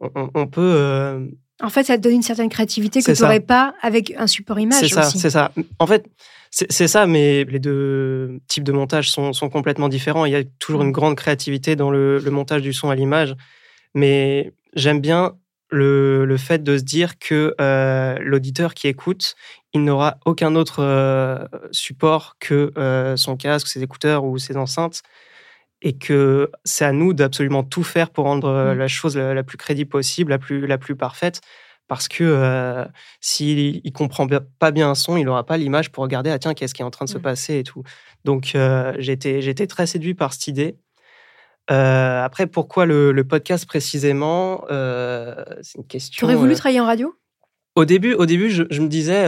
on, 0.00 0.46
peut. 0.48 1.30
En 1.62 1.68
fait, 1.68 1.84
ça 1.84 1.96
te 1.96 2.02
donne 2.02 2.14
une 2.14 2.22
certaine 2.22 2.48
créativité 2.48 3.00
que 3.00 3.12
tu 3.12 3.22
n'aurais 3.22 3.38
pas 3.38 3.74
avec 3.82 4.12
un 4.16 4.26
support 4.26 4.58
image. 4.58 4.80
C'est 4.80 4.88
ça, 4.88 5.04
c'est 5.04 5.30
ça. 5.30 5.52
En 5.78 5.86
fait, 5.86 6.06
c'est 6.50 6.88
ça, 6.88 7.06
mais 7.06 7.44
les 7.44 7.60
deux 7.60 8.40
types 8.48 8.64
de 8.64 8.72
montage 8.72 9.12
sont, 9.12 9.32
sont, 9.32 9.48
complètement 9.48 9.88
différents. 9.88 10.24
Il 10.24 10.32
y 10.32 10.36
a 10.36 10.42
toujours 10.58 10.82
une 10.82 10.88
mmh. 10.88 10.92
grande 10.92 11.16
créativité 11.16 11.76
dans 11.76 11.90
le, 11.90 12.18
le 12.18 12.30
montage 12.32 12.62
du 12.62 12.72
son 12.72 12.90
à 12.90 12.96
l'image. 12.96 13.36
Mais 13.94 14.52
j'aime 14.74 15.00
bien 15.00 15.36
le, 15.72 16.36
fait 16.36 16.62
de 16.62 16.76
se 16.76 16.82
dire 16.82 17.18
que 17.18 17.54
euh, 17.60 18.18
l'auditeur 18.20 18.74
qui 18.74 18.88
écoute, 18.88 19.34
il 19.72 19.84
n'aura 19.84 20.18
aucun 20.26 20.54
autre 20.54 20.82
euh, 20.82 21.46
support 21.70 22.36
que 22.38 22.72
euh, 22.76 23.16
son 23.16 23.36
casque, 23.36 23.68
ses 23.68 23.82
écouteurs 23.82 24.24
ou 24.24 24.38
ses 24.38 24.56
enceintes, 24.56 25.02
et 25.80 25.96
que 25.96 26.50
c'est 26.64 26.84
à 26.84 26.92
nous 26.92 27.12
d'absolument 27.12 27.64
tout 27.64 27.82
faire 27.82 28.10
pour 28.10 28.24
rendre 28.24 28.50
mmh. 28.52 28.78
la 28.78 28.88
chose 28.88 29.16
la, 29.16 29.42
plus 29.42 29.56
crédible 29.56 29.90
possible, 29.90 30.30
la 30.30 30.38
plus, 30.38 30.66
la 30.66 30.78
plus 30.78 30.94
parfaite. 30.94 31.40
Parce 31.88 32.08
que 32.08 32.86
s'il 33.20 33.82
ne 33.84 33.90
comprend 33.90 34.26
pas 34.58 34.70
bien 34.70 34.88
un 34.88 34.94
son, 34.94 35.16
il 35.18 35.24
n'aura 35.24 35.44
pas 35.44 35.58
l'image 35.58 35.90
pour 35.90 36.04
regarder, 36.04 36.30
ah 36.30 36.38
tiens, 36.38 36.54
qu'est-ce 36.54 36.72
qui 36.72 36.80
est 36.80 36.84
en 36.84 36.90
train 36.90 37.04
de 37.04 37.10
se 37.10 37.18
passer 37.18 37.58
et 37.58 37.64
tout. 37.64 37.82
Donc 38.24 38.56
j'étais 38.98 39.66
très 39.66 39.86
séduit 39.86 40.14
par 40.14 40.32
cette 40.32 40.46
idée. 40.46 40.76
Euh, 41.70 42.24
après, 42.24 42.46
pourquoi 42.46 42.86
le, 42.86 43.22
podcast 43.24 43.66
précisément 43.66 44.64
euh, 44.70 45.44
C'est 45.62 45.78
une 45.78 45.86
question. 45.86 46.18
Tu 46.18 46.24
aurais 46.24 46.34
voulu 46.34 46.52
euh, 46.52 46.56
travailler 46.56 46.80
en 46.80 46.86
radio? 46.86 47.14
Au 47.74 47.84
début, 47.84 48.12
au 48.14 48.26
début, 48.26 48.50
je, 48.50 48.62
me 48.62 48.88
disais, 48.88 49.26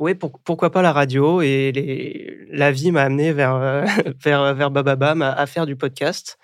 oui, 0.00 0.14
pourquoi 0.14 0.70
pas 0.70 0.80
la 0.80 0.92
radio? 0.92 1.42
Et 1.42 1.72
les, 1.72 2.38
la 2.50 2.72
vie 2.72 2.90
m'a 2.90 3.02
amené 3.02 3.32
vers, 3.32 3.84
vers, 4.24 4.54
vers 4.54 4.70
Bababam 4.70 5.22
à, 5.22 5.46
faire 5.46 5.66
du 5.66 5.76
podcast. 5.76 6.38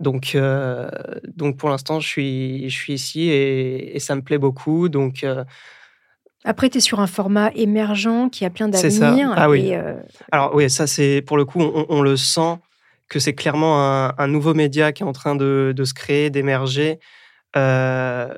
Donc, 0.00 0.36
donc 1.36 1.56
pour 1.56 1.70
l'instant, 1.70 2.00
je 2.00 2.08
suis, 2.08 2.68
je 2.68 2.76
suis 2.76 2.92
ici 2.92 3.30
et, 3.30 3.98
ça 4.00 4.14
me 4.16 4.20
plaît 4.20 4.36
beaucoup. 4.36 4.90
Donc, 4.90 5.24
après, 6.44 6.68
tu 6.68 6.78
es 6.78 6.80
sur 6.82 7.00
un 7.00 7.06
format 7.06 7.52
émergent 7.54 8.28
qui 8.28 8.44
a 8.44 8.50
plein 8.50 8.68
d'avenir. 8.68 9.32
Ah 9.34 9.48
oui. 9.48 9.72
Alors 10.30 10.54
oui, 10.54 10.68
ça 10.68 10.86
c'est 10.86 11.22
pour 11.22 11.38
le 11.38 11.46
coup, 11.46 11.62
on 11.62 12.02
le 12.02 12.18
sent 12.18 12.58
que 13.12 13.18
c'est 13.18 13.34
clairement 13.34 13.78
un, 14.18 14.26
nouveau 14.26 14.54
média 14.54 14.90
qui 14.90 15.02
est 15.02 15.06
en 15.06 15.12
train 15.12 15.36
de, 15.36 15.74
se 15.84 15.92
créer, 15.92 16.30
d'émerger. 16.30 16.98
Euh, 17.58 18.34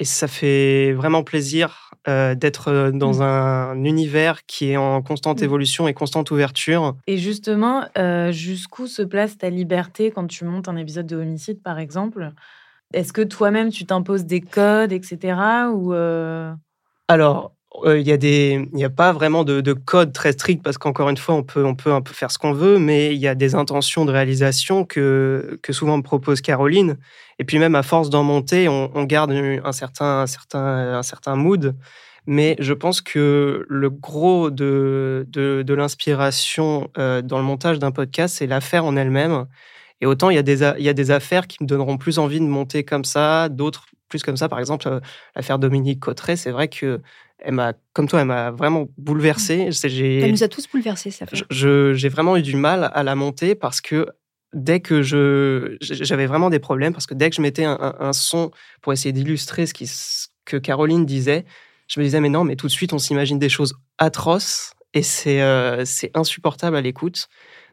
et 0.00 0.04
ça 0.04 0.26
fait 0.26 0.92
vraiment 0.92 1.22
plaisir 1.22 1.92
euh, 2.08 2.34
d'être 2.34 2.66
euh, 2.68 2.90
dans 2.90 3.18
mmh. 3.18 3.22
un 3.22 3.84
univers 3.84 4.44
qui 4.44 4.72
est 4.72 4.76
en 4.76 5.00
constante 5.02 5.40
mmh. 5.40 5.44
évolution 5.44 5.86
et 5.86 5.94
constante 5.94 6.32
ouverture. 6.32 6.96
Et 7.06 7.18
justement, 7.18 7.84
jusqu'où 8.32 8.88
se 8.88 9.02
place 9.02 9.38
ta 9.38 9.48
liberté 9.48 10.10
quand 10.10 10.26
tu 10.26 10.44
montes 10.44 10.68
un 10.68 10.76
épisode 10.76 11.06
de 11.06 11.16
homicide, 11.16 11.62
par 11.62 11.78
exemple? 11.78 12.32
Est-ce 12.92 13.12
que 13.12 13.22
toi-même, 13.22 13.70
tu 13.70 13.86
t'imposes 13.86 14.24
des 14.24 14.40
codes, 14.40 14.92
etc. 14.92 15.38
Ou 15.72 15.92
Alors, 17.06 17.55
il 17.84 18.06
y 18.06 18.12
a 18.12 18.16
des, 18.16 18.68
a 18.82 18.90
pas 18.90 19.12
vraiment 19.12 19.44
de, 19.44 19.60
de 19.60 19.72
code 19.72 20.12
très 20.12 20.32
strict 20.32 20.62
parce 20.62 20.78
qu'encore 20.78 21.08
une 21.08 21.16
fois, 21.16 21.34
on 21.34 21.42
peut, 21.42 21.64
on 21.64 21.74
peut 21.74 21.92
un 21.92 22.00
peu 22.00 22.12
faire 22.12 22.30
ce 22.30 22.38
qu'on 22.38 22.52
veut, 22.52 22.78
mais 22.78 23.14
il 23.14 23.20
y 23.20 23.28
a 23.28 23.34
des 23.34 23.54
intentions 23.54 24.04
de 24.04 24.12
réalisation 24.12 24.84
que, 24.84 25.58
que 25.62 25.72
souvent 25.72 25.96
me 25.96 26.02
propose 26.02 26.40
Caroline. 26.40 26.96
Et 27.38 27.44
puis 27.44 27.58
même 27.58 27.74
à 27.74 27.82
force 27.82 28.10
d'en 28.10 28.22
monter, 28.22 28.68
on, 28.68 29.04
garde 29.04 29.32
un 29.32 29.72
certain, 29.72 30.20
un 30.20 30.26
certain, 30.26 30.96
un 30.96 31.02
certain 31.02 31.36
mood. 31.36 31.76
Mais 32.26 32.56
je 32.58 32.72
pense 32.72 33.00
que 33.00 33.64
le 33.68 33.90
gros 33.90 34.50
de, 34.50 35.26
de, 35.28 35.62
de 35.62 35.74
l'inspiration 35.74 36.90
euh, 36.98 37.22
dans 37.22 37.38
le 37.38 37.44
montage 37.44 37.78
d'un 37.78 37.92
podcast, 37.92 38.36
c'est 38.38 38.46
l'affaire 38.46 38.84
en 38.84 38.96
elle-même. 38.96 39.46
Et 40.00 40.06
autant 40.06 40.30
il 40.30 40.36
y, 40.36 40.38
a 40.38 40.42
des, 40.42 40.62
il 40.78 40.84
y 40.84 40.88
a 40.88 40.92
des 40.92 41.10
affaires 41.10 41.46
qui 41.46 41.58
me 41.62 41.66
donneront 41.68 41.96
plus 41.96 42.18
envie 42.18 42.40
de 42.40 42.44
monter 42.46 42.84
comme 42.84 43.04
ça, 43.04 43.48
d'autres 43.48 43.86
plus 44.08 44.22
comme 44.22 44.36
ça. 44.36 44.48
Par 44.48 44.58
exemple, 44.58 44.86
euh, 44.88 45.00
l'affaire 45.34 45.58
Dominique 45.58 46.00
Cotteret, 46.00 46.36
c'est 46.36 46.50
vrai 46.50 46.68
que 46.68 47.00
elle 47.38 47.54
m'a, 47.54 47.74
comme 47.92 48.08
toi, 48.08 48.20
elle 48.20 48.26
m'a 48.26 48.50
vraiment 48.50 48.86
bouleversé. 48.96 49.68
Elle 50.22 50.30
nous 50.30 50.42
a 50.42 50.48
tous 50.48 50.66
bouleversés, 50.68 51.10
ça 51.10 51.26
fait. 51.26 51.36
j'ai 51.50 52.08
vraiment 52.08 52.36
eu 52.36 52.42
du 52.42 52.56
mal 52.56 52.90
à 52.94 53.02
la 53.02 53.14
monter 53.14 53.54
parce 53.54 53.80
que 53.80 54.06
dès 54.54 54.80
que 54.80 55.02
je 55.02 55.76
j'avais 55.80 56.26
vraiment 56.26 56.48
des 56.50 56.58
problèmes 56.60 56.92
parce 56.94 57.06
que 57.06 57.14
dès 57.14 57.28
que 57.30 57.36
je 57.36 57.42
mettais 57.42 57.64
un, 57.64 57.76
un- 57.80 57.94
un 58.08 58.12
son 58.12 58.50
pour 58.80 58.92
essayer 58.92 59.12
d'illustrer 59.12 59.66
ce, 59.66 59.74
qui, 59.74 59.86
ce 59.86 60.28
que 60.46 60.56
Caroline 60.56 61.04
disait, 61.04 61.44
je 61.88 62.00
me 62.00 62.04
disais 62.04 62.20
mais 62.20 62.28
non 62.30 62.44
mais 62.44 62.56
tout 62.56 62.66
de 62.68 62.72
suite 62.72 62.92
on 62.94 62.98
s'imagine 62.98 63.38
des 63.38 63.48
choses 63.50 63.74
atroces 63.98 64.72
et 64.94 65.02
c'est 65.02 65.42
euh, 65.42 65.84
c'est 65.84 66.10
insupportable 66.16 66.76
à 66.76 66.80
l'écoute. 66.80 67.28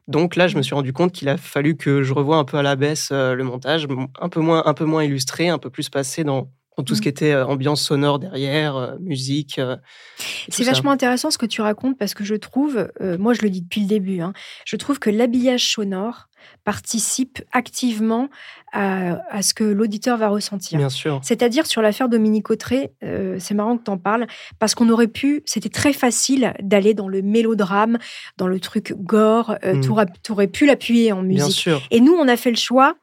Donc 0.08 0.36
là, 0.36 0.48
je 0.48 0.58
me 0.58 0.62
suis 0.62 0.76
rendu 0.76 0.92
compte 0.94 1.12
qu'il 1.12 1.30
a 1.30 1.38
fallu 1.38 1.76
que 1.78 2.04
je 2.04 2.14
revoie 2.14 2.38
un 2.38 2.44
peu 2.44 2.58
à 2.58 2.62
la 2.62 2.76
baisse 2.76 3.10
euh, 3.12 3.36
le 3.36 3.44
montage, 3.44 3.88
un 4.20 4.30
peu 4.30 4.42
moins, 4.42 4.64
un 4.66 4.74
peu 4.74 4.86
moins 4.86 5.04
illustré, 5.04 5.50
un 5.50 5.58
peu 5.60 5.70
plus 5.70 5.90
passé 5.90 6.24
dans, 6.24 6.50
dans 6.78 6.84
tout 6.84 6.96
ce 6.96 7.00
Mm. 7.00 7.04
qui 7.04 7.10
était 7.10 7.32
euh, 7.34 7.46
ambiance 7.46 7.82
sonore 7.82 8.20
derrière, 8.20 8.76
euh, 8.76 8.96
musique. 9.00 9.62
C'est 10.50 10.64
ça. 10.64 10.72
vachement 10.72 10.92
intéressant 10.92 11.32
ce 11.32 11.38
que 11.38 11.46
tu 11.46 11.62
racontes 11.62 11.98
parce 11.98 12.14
que 12.14 12.24
je 12.24 12.36
trouve, 12.36 12.90
euh, 13.02 13.18
moi 13.18 13.34
je 13.34 13.42
le 13.42 13.50
dis 13.50 13.62
depuis 13.62 13.82
le 13.82 13.88
début, 13.88 14.20
hein, 14.22 14.34
je 14.66 14.76
trouve 14.76 15.00
que 15.00 15.10
l'habillage 15.10 15.72
sonore 15.72 16.28
participe 16.64 17.42
activement 17.52 18.30
à, 18.72 19.20
à 19.30 19.42
ce 19.42 19.54
que 19.54 19.64
l'auditeur 19.64 20.18
va 20.18 20.30
ressentir. 20.30 20.78
Bien 20.80 20.90
sûr. 20.90 21.20
C'est-à-dire 21.24 21.66
sur 21.68 21.82
l'affaire 21.82 22.10
Dominique 22.10 22.50
Autré, 22.50 22.92
euh, 23.04 23.38
c'est 23.40 23.54
marrant 23.54 23.78
que 23.78 23.84
tu 23.84 23.92
en 23.92 23.98
parles, 23.98 24.28
parce 24.60 24.74
qu'on 24.76 24.90
aurait 24.90 25.08
pu, 25.08 25.44
c'était 25.46 25.70
très 25.70 25.94
facile 25.94 26.54
d'aller 26.62 26.94
dans 26.94 27.08
le 27.08 27.22
mélodrame, 27.22 27.98
dans 28.38 28.48
le 28.48 28.60
truc 28.60 28.94
gore, 28.98 29.56
euh, 29.64 29.76
Mm. 29.76 29.82
t'aurais- 29.82 30.06
t'aurais 30.24 30.48
pu 30.48 30.66
l'appuyer 30.66 31.12
en 31.12 31.22
Bien 31.24 31.44
musique. 31.46 31.60
sûr. 31.60 31.82
Et 31.92 32.00
nous, 32.02 32.14
on 32.14 32.28
a 32.28 32.38
fait 32.38 32.52
le 32.52 32.58
choix 32.58 32.96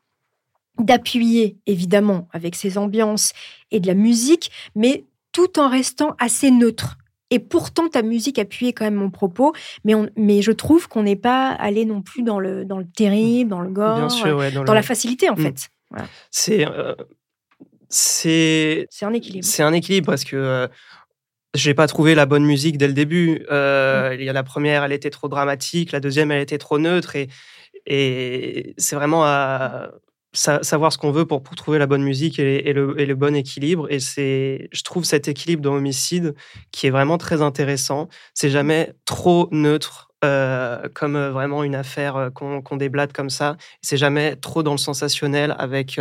d'appuyer, 0.79 1.59
évidemment, 1.66 2.29
avec 2.33 2.55
ses 2.55 2.79
ambiances 2.79 3.33
et 3.70 3.81
de 3.81 3.87
la 3.87 3.94
musique, 3.94 4.50
mais 4.74 5.05
tout 5.33 5.59
en 5.61 5.68
restant 5.68 6.16
assez 6.18 6.50
neutre. 6.50 6.96
Et 7.30 7.38
pourtant, 7.38 7.88
ta 7.88 8.02
musique 8.02 8.38
appuyait 8.38 8.72
quand 8.72 8.84
même 8.84 8.94
mon 8.94 9.10
propos, 9.10 9.52
mais, 9.84 9.94
on, 9.94 10.08
mais 10.16 10.42
je 10.42 10.50
trouve 10.52 10.88
qu'on 10.88 11.04
n'est 11.04 11.14
pas 11.16 11.50
allé 11.50 11.84
non 11.84 12.02
plus 12.02 12.22
dans 12.22 12.40
le, 12.40 12.64
dans 12.64 12.78
le 12.78 12.86
terrible, 12.86 13.48
dans 13.50 13.60
le 13.60 13.70
gore, 13.70 13.94
Bien 13.96 14.08
sûr, 14.08 14.36
ouais, 14.36 14.50
dans 14.50 14.64
dans 14.64 14.72
le- 14.72 14.76
la 14.78 14.82
facilité, 14.82 15.28
en 15.30 15.34
Mm. 15.36 15.42
fait. 15.42 15.68
C'est 16.30 16.66
euh, 16.66 16.94
c'est 17.88 18.86
C'est 18.90 19.04
un 19.04 19.12
équilibre. 19.12 19.44
c'est 19.44 19.62
un 19.62 19.72
équilibre 19.72 20.06
parce 20.06 20.24
que 20.24 20.36
euh, 20.36 20.68
j'ai 21.54 21.74
pas 21.74 21.86
trouvé 21.88 22.14
la 22.14 22.26
bonne 22.26 22.44
musique 22.44 22.78
dès 22.78 22.86
le 22.86 22.92
début. 22.92 23.44
Euh, 23.50 24.14
Il 24.18 24.24
y 24.24 24.28
a 24.28 24.32
la 24.32 24.42
première, 24.44 24.84
elle 24.84 24.92
était 24.92 25.10
trop 25.10 25.28
dramatique, 25.28 25.92
la 25.92 26.00
deuxième, 26.00 26.30
elle 26.30 26.42
était 26.42 26.58
trop 26.58 26.78
neutre 26.78 27.16
et 27.16 27.28
et 27.86 28.74
c'est 28.76 28.94
vraiment 28.94 29.24
à 29.24 29.90
sa- 30.32 30.62
savoir 30.62 30.92
ce 30.92 30.98
qu'on 30.98 31.10
veut 31.12 31.26
pour, 31.26 31.42
pour 31.42 31.54
trouver 31.56 31.78
la 31.78 31.86
bonne 31.86 32.02
musique 32.02 32.38
et, 32.38 32.68
et 32.68 32.72
le, 32.72 32.98
et 33.00 33.06
le 33.06 33.14
bon 33.14 33.34
équilibre. 33.34 33.86
Et 33.90 34.00
c'est, 34.00 34.68
je 34.72 34.82
trouve 34.82 35.04
cet 35.04 35.28
équilibre 35.28 35.62
dans 35.62 35.74
Homicide 35.74 36.34
qui 36.72 36.86
est 36.86 36.90
vraiment 36.90 37.18
très 37.18 37.42
intéressant. 37.42 38.08
C'est 38.34 38.50
jamais 38.50 38.92
trop 39.04 39.48
neutre. 39.52 40.06
euh, 40.22 40.86
comme 40.92 41.16
euh, 41.16 41.30
vraiment 41.30 41.64
une 41.64 41.74
affaire 41.74 42.16
euh, 42.16 42.28
qu'on 42.30 42.60
qu'on 42.60 42.76
déblate 42.76 43.10
comme 43.14 43.30
ça. 43.30 43.56
C'est 43.80 43.96
jamais 43.96 44.36
trop 44.36 44.62
dans 44.62 44.72
le 44.72 44.78
sensationnel 44.78 45.54
avec 45.58 45.98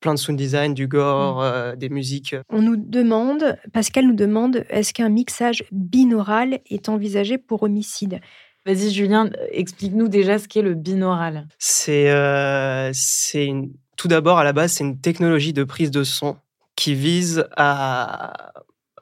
plein 0.00 0.14
de 0.14 0.18
sound 0.18 0.38
design, 0.38 0.72
du 0.72 0.86
gore, 0.88 1.42
euh, 1.42 1.76
des 1.76 1.90
musiques. 1.90 2.34
On 2.48 2.62
nous 2.62 2.76
demande, 2.76 3.58
Pascal 3.74 4.06
nous 4.06 4.14
demande, 4.14 4.64
est-ce 4.70 4.94
qu'un 4.94 5.10
mixage 5.10 5.64
binaural 5.70 6.60
est 6.70 6.88
envisagé 6.88 7.36
pour 7.36 7.62
homicide? 7.64 8.20
Vas-y, 8.68 8.90
Julien, 8.90 9.30
explique-nous 9.50 10.08
déjà 10.08 10.38
ce 10.38 10.46
qu'est 10.46 10.60
le 10.60 10.74
binaural. 10.74 11.48
C'est 11.58 12.10
euh, 12.10 12.90
c'est 12.92 13.46
une- 13.46 13.72
tout 13.96 14.08
d'abord 14.08 14.38
à 14.38 14.44
la 14.44 14.52
base 14.52 14.72
c'est 14.72 14.84
une 14.84 15.00
technologie 15.00 15.54
de 15.54 15.64
prise 15.64 15.90
de 15.90 16.04
son 16.04 16.36
qui 16.76 16.94
vise 16.94 17.46
à 17.56 18.52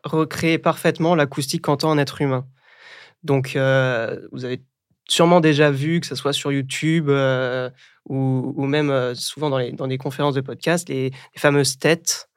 recréer 0.05 0.59
parfaitement 0.59 1.17
l'acoustique 1.17 1.63
qu'entend 1.63 1.91
un 1.91 1.99
être 1.99 2.23
humain. 2.23 2.47
Donc 3.25 3.57
euh, 3.57 4.21
vous 4.31 4.45
avez 4.45 4.63
sûrement 5.09 5.41
déjà 5.41 5.73
vu 5.73 5.99
que 5.99 6.07
ce 6.07 6.15
soit 6.15 6.33
sur 6.33 6.53
YouTube 6.53 7.09
euh, 7.09 7.69
ou, 8.09 8.67
même 8.67 9.17
souvent 9.17 9.51
dans 9.51 9.59
les 9.59 9.73
dans 9.73 9.89
conférences 9.99 10.35
de 10.35 10.43
podcast 10.43 10.89
les 10.89 11.11
fameuses 11.35 11.77
têtes. 11.77 12.29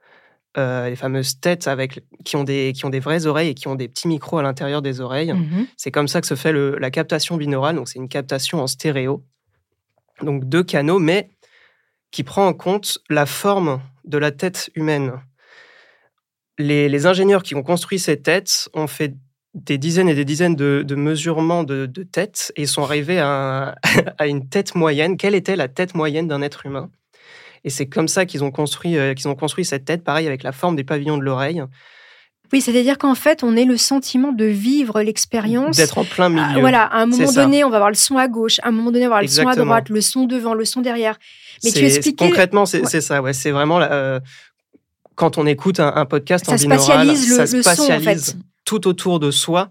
Euh, 0.59 0.89
les 0.89 0.95
fameuses 0.95 1.39
têtes 1.39 1.67
avec, 1.67 2.03
qui, 2.25 2.35
ont 2.35 2.43
des, 2.43 2.73
qui 2.73 2.85
ont 2.85 2.89
des 2.89 2.99
vraies 2.99 3.25
oreilles 3.25 3.49
et 3.49 3.53
qui 3.55 3.67
ont 3.67 3.75
des 3.75 3.87
petits 3.87 4.07
micros 4.07 4.37
à 4.37 4.43
l'intérieur 4.43 4.81
des 4.81 5.01
oreilles. 5.01 5.33
Mhm. 5.33 5.65
C'est 5.77 5.91
comme 5.91 6.07
ça 6.07 6.21
que 6.21 6.27
se 6.27 6.35
fait 6.35 6.51
le- 6.51 6.77
la 6.77 6.91
captation 6.91 7.37
binaurale. 7.37 7.75
Donc, 7.75 7.87
c'est 7.89 7.99
une 7.99 8.09
captation 8.09 8.61
en 8.61 8.67
stéréo. 8.67 9.23
Donc, 10.21 10.45
deux 10.47 10.63
canaux, 10.63 10.99
mais 10.99 11.29
qui 12.11 12.23
prend 12.23 12.45
en 12.47 12.53
compte 12.53 12.99
la 13.09 13.25
forme 13.25 13.81
de 14.05 14.17
la 14.17 14.31
tête 14.31 14.69
humaine. 14.75 15.13
Les, 16.57 16.89
les 16.89 17.05
ingénieurs 17.05 17.43
qui 17.43 17.55
ont 17.55 17.63
construit 17.63 17.99
ces 17.99 18.21
têtes 18.21 18.69
ont 18.73 18.87
fait 18.87 19.15
des 19.53 19.77
dizaines 19.77 20.09
et 20.09 20.15
des 20.15 20.25
dizaines 20.25 20.55
de, 20.55 20.83
de 20.85 20.95
mesurements 20.95 21.63
de, 21.63 21.85
de 21.85 22.03
têtes 22.03 22.51
et 22.55 22.63
ils 22.63 22.67
sont 22.67 22.83
arrivés 22.83 23.19
à, 23.19 23.75
à 24.17 24.27
une 24.27 24.47
tête 24.49 24.75
moyenne. 24.75 25.17
Quelle 25.17 25.35
était 25.35 25.55
la 25.55 25.67
tête 25.67 25.95
moyenne 25.95 26.27
d'un 26.27 26.41
être 26.41 26.65
humain? 26.65 26.89
Et 27.63 27.69
c'est 27.69 27.87
comme 27.87 28.07
ça 28.07 28.25
qu'ils 28.25 28.43
ont, 28.43 28.51
construit, 28.51 28.97
euh, 28.97 29.13
qu'ils 29.13 29.27
ont 29.27 29.35
construit 29.35 29.65
cette 29.65 29.85
tête, 29.85 30.03
pareil 30.03 30.27
avec 30.27 30.43
la 30.43 30.51
forme 30.51 30.75
des 30.75 30.83
pavillons 30.83 31.17
de 31.17 31.23
l'oreille, 31.23 31.61
Oui, 32.51 32.61
c'est-à-dire 32.61 32.97
qu'en 32.97 33.13
fait, 33.13 33.43
on 33.43 33.55
ait 33.55 33.65
le 33.65 33.77
sentiment 33.77 34.31
de 34.31 34.45
vivre 34.45 35.01
l'expérience. 35.01 35.77
d'être 35.77 35.97
en 35.99 36.03
plein 36.03 36.29
milieu. 36.29 36.43
Ah, 36.55 36.59
voilà, 36.59 36.83
à 36.85 37.01
un 37.01 37.05
moment 37.05 37.31
donné, 37.31 37.63
on 37.63 37.69
va 37.69 37.75
avoir 37.77 37.91
le 37.91 37.95
son 37.95 38.17
à 38.17 38.27
gauche, 38.27 38.59
à 38.63 38.69
un 38.69 38.71
moment 38.71 38.91
donné, 38.91 39.05
on 39.05 39.09
va 39.09 39.17
avoir 39.17 39.21
le 39.21 39.27
son 39.27 39.47
à 39.47 39.55
droite, 39.55 39.89
le 39.89 40.01
son 40.01 40.25
devant, 40.25 40.53
le 40.55 40.65
son 40.65 40.81
derrière. 40.81 41.17
Mais 41.63 41.71
tu 41.71 41.85
expliquais- 41.85 42.25
Concrètement, 42.27 42.65
c'est 42.65 42.81
Ouais. 42.91 43.01
ça. 43.01 43.21
Ouais, 43.21 43.33
c'est 43.33 43.51
vraiment 43.51 43.79
euh, 43.81 44.19
quand 45.15 45.37
on 45.37 45.45
écoute 45.45 45.79
un, 45.79 45.93
un 45.95 46.05
podcast 46.05 46.45
Ça 46.45 46.53
en 46.53 46.55
binaural, 46.55 46.81
spatialise 46.81 47.29
le- 47.29 47.35
ça 47.35 47.57
le 47.57 47.63
son, 47.75 47.91
en 47.93 47.99
fait. 47.99 48.35
tout 48.65 48.87
autour 48.87 49.19
de 49.19 49.29
soi, 49.31 49.69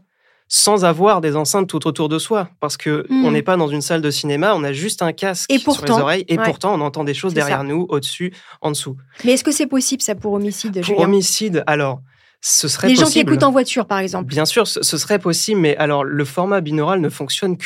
sans 0.49 0.85
avoir 0.85 1.21
des 1.21 1.37
enceintes 1.37 1.69
tout 1.69 1.87
autour 1.87 2.09
de 2.09 2.19
soi, 2.19 2.49
parce 2.61 2.77
que 2.77 3.07
Mhm. 3.11 3.25
on 3.27 3.31
n'est 3.33 3.43
pas 3.43 3.57
dans 3.57 3.69
une 3.69 3.83
salle 3.83 4.01
de 4.01 4.11
cinéma, 4.11 4.55
on 4.57 4.65
a 4.65 4.73
juste 4.73 5.03
un 5.03 5.13
casque 5.13 5.53
Et 5.53 5.59
sur 5.59 5.85
les 5.85 5.91
oreilles, 5.91 6.25
et 6.29 6.39
ouais. 6.39 6.45
pourtant 6.45 6.75
on 6.75 6.81
entend 6.81 7.05
des 7.05 7.15
choses 7.15 7.35
derrière 7.35 7.59
ça. 7.59 7.65
nous, 7.65 7.87
au-dessus, 7.91 8.33
en 8.63 8.71
dessous. 8.71 8.97
Mais 9.25 9.33
est-ce 9.33 9.45
que 9.45 9.53
c'est 9.53 9.67
possible, 9.67 10.03
ça, 10.03 10.15
pour 10.15 10.33
homicide 10.33 10.81
Pour 10.85 11.01
homicide, 11.01 11.63
alors, 11.67 12.01
ce 12.41 12.69
serait 12.69 12.87
Les 12.89 12.95
gens 12.95 13.07
qui 13.07 13.19
écoutent 13.19 13.43
en 13.43 13.51
voiture, 13.51 13.85
par 13.87 13.99
exemple. 13.99 14.27
Bien 14.29 14.45
sûr, 14.45 14.67
ce, 14.69 14.83
ce 14.83 14.97
serait 14.97 15.19
possible, 15.19 15.61
mais 15.61 15.77
alors 15.77 16.05
le 16.05 16.25
format 16.25 16.61
binaural 16.61 17.01
ne 17.01 17.09
fonctionne 17.09 17.57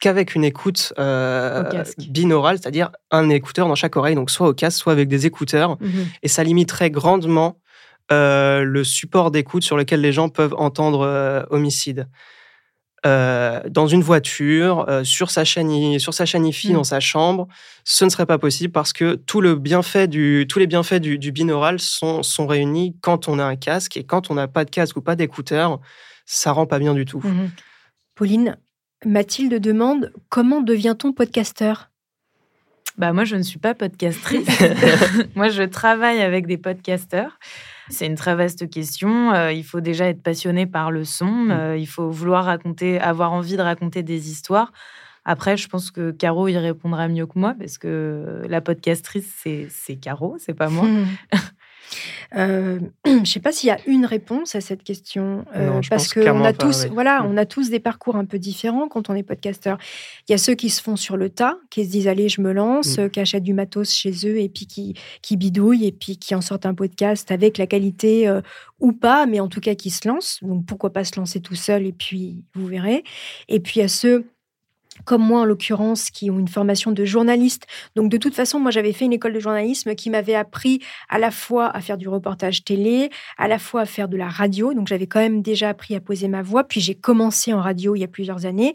qu'avec 0.00 0.34
une 0.34 0.42
écoute 0.44 0.92
euh, 0.98 1.84
binaurale, 2.08 2.58
c'est-à-dire 2.60 2.90
un 3.12 3.30
écouteur 3.30 3.68
dans 3.68 3.76
chaque 3.76 3.94
oreille, 3.96 4.16
donc 4.16 4.30
soit 4.30 4.48
au 4.48 4.52
casque, 4.52 4.78
soit 4.80 4.92
avec 4.92 5.08
des 5.08 5.26
écouteurs, 5.26 5.76
Mhm. 5.80 6.06
et 6.24 6.28
ça 6.28 6.42
limiterait 6.42 6.90
grandement 6.90 7.56
euh, 8.12 8.62
le 8.62 8.84
support 8.84 9.30
d'écoute 9.30 9.62
sur 9.62 9.76
lequel 9.76 10.00
les 10.00 10.12
gens 10.12 10.28
peuvent 10.28 10.54
entendre 10.56 11.00
euh, 11.00 11.42
homicide. 11.50 12.08
Euh, 13.04 13.60
dans 13.68 13.86
une 13.86 14.02
voiture, 14.02 14.86
euh, 14.88 15.04
sur 15.04 15.30
sa 15.30 15.44
chaîne, 15.44 15.98
sur 15.98 16.12
sa 16.12 16.26
chaîne 16.26 16.44
IFI, 16.44 16.70
Mm. 16.70 16.74
dans 16.74 16.84
sa 16.84 16.98
chambre, 16.98 17.46
ce 17.84 18.04
ne 18.04 18.10
serait 18.10 18.26
pas 18.26 18.38
possible 18.38 18.72
parce 18.72 18.92
que 18.92 19.14
tout 19.14 19.40
le 19.40 19.54
bienfait 19.54 20.08
du, 20.08 20.46
tous 20.48 20.58
les 20.58 20.66
bienfaits 20.66 20.94
du, 20.94 21.18
du 21.18 21.30
binaural 21.30 21.78
sont, 21.78 22.24
sont 22.24 22.46
réunis 22.48 22.96
quand 23.02 23.28
on 23.28 23.38
a 23.38 23.44
un 23.44 23.54
casque 23.54 23.96
et 23.96 24.02
quand 24.02 24.30
on 24.30 24.34
n'a 24.34 24.48
pas 24.48 24.64
de 24.64 24.70
casque 24.70 24.96
ou 24.96 25.02
pas 25.02 25.14
d'écouteur, 25.14 25.78
ça 26.24 26.50
rend 26.50 26.66
pas 26.66 26.80
bien 26.80 26.94
du 26.94 27.04
tout. 27.04 27.20
Mhm. 27.22 27.50
Pauline, 28.16 28.56
Mathilde 29.04 29.60
demande 29.60 30.12
comment 30.28 30.60
devient-on 30.60 31.12
podcasteur? 31.12 31.90
Bah 32.98 33.12
moi, 33.12 33.24
je 33.24 33.36
ne 33.36 33.42
suis 33.42 33.58
pas 33.58 33.74
podcastrice. 33.74 34.48
moi, 35.36 35.48
je 35.48 35.62
travaille 35.62 36.22
avec 36.22 36.46
des 36.46 36.56
podcasteurs. 36.56 37.38
C'est 37.88 38.06
une 38.06 38.16
très 38.16 38.34
vaste 38.34 38.68
question. 38.68 39.32
Euh, 39.32 39.52
il 39.52 39.64
faut 39.64 39.80
déjà 39.80 40.08
être 40.08 40.22
passionné 40.22 40.66
par 40.66 40.90
le 40.90 41.04
son. 41.04 41.48
Euh, 41.50 41.76
il 41.76 41.86
faut 41.86 42.10
vouloir 42.10 42.44
raconter, 42.44 43.00
avoir 43.00 43.32
envie 43.32 43.56
de 43.56 43.62
raconter 43.62 44.02
des 44.02 44.30
histoires. 44.30 44.72
Après, 45.24 45.56
je 45.56 45.68
pense 45.68 45.90
que 45.90 46.12
Caro 46.12 46.46
y 46.46 46.56
répondra 46.56 47.08
mieux 47.08 47.26
que 47.26 47.38
moi 47.38 47.54
parce 47.58 47.78
que 47.78 48.42
la 48.48 48.60
podcastrice, 48.60 49.32
c'est 49.42 49.66
c'est 49.70 49.96
Caro, 49.96 50.36
c'est 50.38 50.54
pas 50.54 50.68
moi. 50.68 50.86
Euh, 52.36 52.80
je 53.06 53.10
ne 53.12 53.24
sais 53.24 53.40
pas 53.40 53.52
s'il 53.52 53.68
y 53.68 53.70
a 53.70 53.78
une 53.86 54.04
réponse 54.06 54.54
à 54.54 54.60
cette 54.60 54.82
question, 54.82 55.44
euh, 55.54 55.66
Non, 55.66 55.80
parce 55.88 56.04
pense 56.04 56.14
que 56.14 56.20
on 56.20 56.22
clairement 56.22 56.44
a 56.44 56.52
pas, 56.52 56.66
tous, 56.66 56.86
voilà, 56.86 57.22
Mm. 57.22 57.26
on 57.30 57.36
a 57.36 57.46
tous 57.46 57.70
des 57.70 57.80
parcours 57.80 58.16
un 58.16 58.24
peu 58.24 58.38
différents 58.38 58.88
quand 58.88 59.08
on 59.10 59.14
est 59.14 59.22
podcasteur. 59.22 59.78
Il 60.28 60.32
y 60.32 60.34
a 60.34 60.38
ceux 60.38 60.54
qui 60.54 60.70
se 60.70 60.82
font 60.82 60.96
sur 60.96 61.16
le 61.16 61.30
tas, 61.30 61.56
qui 61.70 61.84
se 61.84 61.90
disent 61.90 62.08
allez, 62.08 62.28
je 62.28 62.40
me 62.40 62.52
lance, 62.52 62.98
Mm. 62.98 63.00
euh, 63.00 63.08
qui 63.08 63.20
achètent 63.20 63.42
du 63.44 63.54
matos 63.54 63.92
chez 63.92 64.12
eux 64.26 64.38
et 64.40 64.48
puis 64.48 64.66
qui, 64.66 64.94
qui 65.22 65.36
bidouillent 65.36 65.86
et 65.86 65.92
puis 65.92 66.16
qui 66.18 66.34
en 66.34 66.40
sortent 66.40 66.66
un 66.66 66.74
podcast 66.74 67.30
avec 67.30 67.58
la 67.58 67.66
qualité 67.66 68.28
euh, 68.28 68.40
ou 68.80 68.92
pas, 68.92 69.26
mais 69.26 69.40
en 69.40 69.48
tout 69.48 69.60
cas 69.60 69.74
qui 69.74 69.90
se 69.90 70.06
lancent. 70.08 70.38
Donc 70.42 70.66
pourquoi 70.66 70.92
pas 70.92 71.04
se 71.04 71.18
lancer 71.18 71.40
tout 71.40 71.54
seul 71.54 71.86
et 71.86 71.92
puis 71.92 72.44
vous 72.54 72.66
verrez. 72.66 73.04
Et 73.48 73.60
puis 73.60 73.74
il 73.76 73.82
y 73.82 73.84
a 73.84 73.88
ceux 73.88 74.26
comme 75.04 75.22
moi 75.22 75.40
en 75.40 75.44
l'occurrence, 75.44 76.10
qui 76.10 76.30
ont 76.30 76.38
une 76.38 76.48
formation 76.48 76.92
de 76.92 77.04
journaliste. 77.04 77.66
Donc 77.94 78.10
de 78.10 78.16
toute 78.16 78.34
façon, 78.34 78.58
moi 78.60 78.70
j'avais 78.70 78.92
fait 78.92 79.04
une 79.04 79.12
école 79.12 79.32
de 79.32 79.40
journalisme 79.40 79.94
qui 79.94 80.10
m'avait 80.10 80.34
appris 80.34 80.80
à 81.08 81.18
la 81.18 81.30
fois 81.30 81.68
à 81.68 81.80
faire 81.80 81.96
du 81.96 82.08
reportage 82.08 82.64
télé, 82.64 83.10
à 83.38 83.48
la 83.48 83.58
fois 83.58 83.82
à 83.82 83.86
faire 83.86 84.08
de 84.08 84.16
la 84.16 84.28
radio. 84.28 84.74
Donc 84.74 84.88
j'avais 84.88 85.06
quand 85.06 85.20
même 85.20 85.42
déjà 85.42 85.68
appris 85.68 85.94
à 85.94 86.00
poser 86.00 86.28
ma 86.28 86.42
voix. 86.42 86.64
Puis 86.64 86.80
j'ai 86.80 86.94
commencé 86.94 87.52
en 87.52 87.60
radio 87.60 87.94
il 87.94 88.00
y 88.00 88.04
a 88.04 88.08
plusieurs 88.08 88.46
années, 88.46 88.74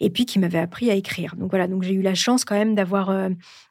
et 0.00 0.10
puis 0.10 0.26
qui 0.26 0.38
m'avait 0.38 0.58
appris 0.58 0.90
à 0.90 0.94
écrire. 0.94 1.34
Donc 1.36 1.50
voilà, 1.50 1.66
donc 1.66 1.82
j'ai 1.82 1.94
eu 1.94 2.02
la 2.02 2.14
chance 2.14 2.44
quand 2.44 2.56
même 2.56 2.74
d'avoir 2.74 3.10
euh, 3.10 3.30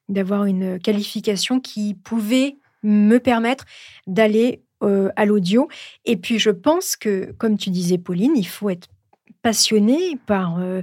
d'avoir 0.09 0.45
une 0.45 0.79
qualification 0.79 1.59
qui 1.59 1.93
pouvait 1.93 2.57
me 2.83 3.17
permettre 3.17 3.65
d'aller 4.07 4.63
euh, 4.83 5.09
à 5.15 5.25
l'audio. 5.25 5.69
Et 6.05 6.17
puis 6.17 6.39
je 6.39 6.49
pense 6.49 6.95
que, 6.95 7.33
comme 7.37 7.57
tu 7.57 7.69
disais 7.69 7.97
Pauline, 7.97 8.33
il 8.35 8.47
faut 8.47 8.69
être 8.69 8.89
passionné 9.41 10.17
par, 10.25 10.59
euh, 10.59 10.81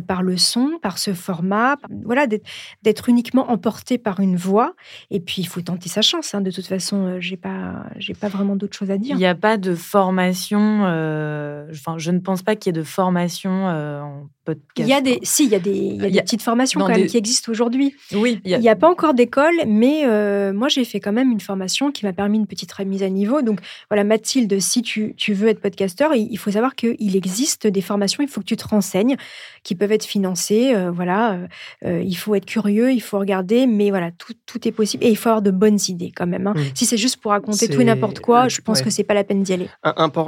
par 0.00 0.22
le 0.22 0.36
son, 0.36 0.78
par 0.80 0.98
ce 0.98 1.12
format, 1.14 1.76
voilà, 2.04 2.26
d'être- 2.26 3.08
uniquement 3.08 3.50
emporté 3.50 3.98
par 3.98 4.20
une 4.20 4.36
voix. 4.36 4.74
Et 5.10 5.18
puis, 5.20 5.42
il 5.42 5.46
faut 5.46 5.60
tenter 5.60 5.88
sa 5.88 6.02
chance. 6.02 6.34
hein. 6.34 6.40
De 6.40 6.50
toute 6.50 6.66
façon, 6.66 7.06
euh, 7.06 7.16
j'ai 7.20 7.36
pas, 7.36 7.84
j'ai 7.98 8.14
pas 8.14 8.28
vraiment 8.28 8.54
d'autre 8.56 8.76
chose 8.76 8.90
à 8.90 8.96
dire. 8.98 9.16
Il 9.16 9.18
n'y 9.18 9.26
a 9.26 9.34
pas 9.34 9.56
de 9.56 9.74
formation. 9.74 10.84
euh, 10.84 11.66
Enfin, 11.72 11.96
je 11.98 12.10
ne 12.10 12.18
pense 12.18 12.42
pas 12.42 12.54
qu'il 12.56 12.74
y 12.74 12.78
ait 12.78 12.80
de 12.80 12.84
formation 12.86 13.68
euh, 13.68 14.00
en 14.00 14.28
podcast. 14.44 14.88
Il 14.88 14.88
y 14.88 14.92
a 14.92 15.00
des, 15.00 15.18
si, 15.22 15.44
il 15.44 15.50
y 15.50 15.54
a 15.54 15.58
des, 15.58 15.70
il 15.70 15.96
y 16.02 16.04
a 16.04 16.08
y 16.08 16.12
des 16.12 16.18
a- 16.18 16.22
petites 16.22 16.42
formations 16.42 16.80
dans 16.80 16.86
quand 16.86 16.92
même 16.92 17.02
des- 17.02 17.06
qui 17.08 17.16
existent 17.16 17.50
aujourd'hui. 17.50 17.94
Oui, 18.14 18.40
il 18.44 18.54
a- 18.54 18.58
n'y 18.58 18.68
a 18.68 18.76
pas 18.76 18.88
encore 18.88 19.14
d'école, 19.14 19.54
mais 19.66 20.02
euh, 20.06 20.52
moi, 20.52 20.68
j'ai 20.68 20.84
fait 20.84 21.00
quand 21.00 21.12
même 21.12 21.30
une 21.30 21.40
formation 21.40 21.90
qui 21.92 22.04
m'a 22.06 22.12
permis 22.12 22.38
une 22.38 22.46
petite 22.46 22.72
remise 22.72 23.02
à 23.02 23.08
niveau. 23.08 23.42
Donc, 23.42 23.60
voilà, 23.90 24.04
Mathilde, 24.04 24.58
si 24.60 24.82
tu, 24.82 25.14
tu 25.16 25.32
veux 25.32 25.48
être 25.48 25.60
podcasteur, 25.60 26.14
il, 26.14 26.28
il 26.30 26.36
faut 26.38 26.50
savoir 26.50 26.74
qu'il 26.74 27.16
existe 27.16 27.66
des 27.66 27.80
formations, 27.80 28.22
il 28.22 28.28
faut 28.28 28.40
que 28.40 28.46
tu 28.46 28.56
te 28.56 28.66
renseignes, 28.66 29.16
qui 29.62 29.74
peuvent 29.82 29.92
être 29.92 30.04
financées. 30.04 30.74
euh, 30.74 30.90
voilà, 30.92 31.32
euh, 31.32 31.46
euh, 31.84 32.00
il 32.02 32.14
faut 32.14 32.34
être 32.36 32.46
curieux, 32.46 32.92
il 32.92 33.00
faut 33.00 33.18
regarder, 33.18 33.66
mais 33.66 33.90
voilà, 33.90 34.10
tout, 34.12 34.34
tout 34.46 34.68
est 34.68 34.72
possible. 34.72 35.02
Et 35.04 35.10
il 35.10 35.16
faut 35.16 35.28
avoir 35.30 35.42
de 35.42 35.50
bonnes 35.50 35.78
idées 35.88 36.12
quand 36.14 36.26
même. 36.28 36.46
hein. 36.46 36.54
Mm. 36.56 36.62
Si 36.74 36.86
c'est 36.86 36.96
juste 36.96 37.16
pour 37.20 37.32
raconter 37.32 37.68
tout 37.68 37.80
et 37.80 37.84
n'importe 37.84 38.20
quoi, 38.20 38.46
je 38.48 38.60
pense 38.60 38.78
ouais. 38.78 38.84
que 38.84 38.90
c'est 38.90 39.02
pas 39.04 39.14
la 39.14 39.24
peine 39.24 39.42
d'y 39.42 39.52
aller. 39.54 39.68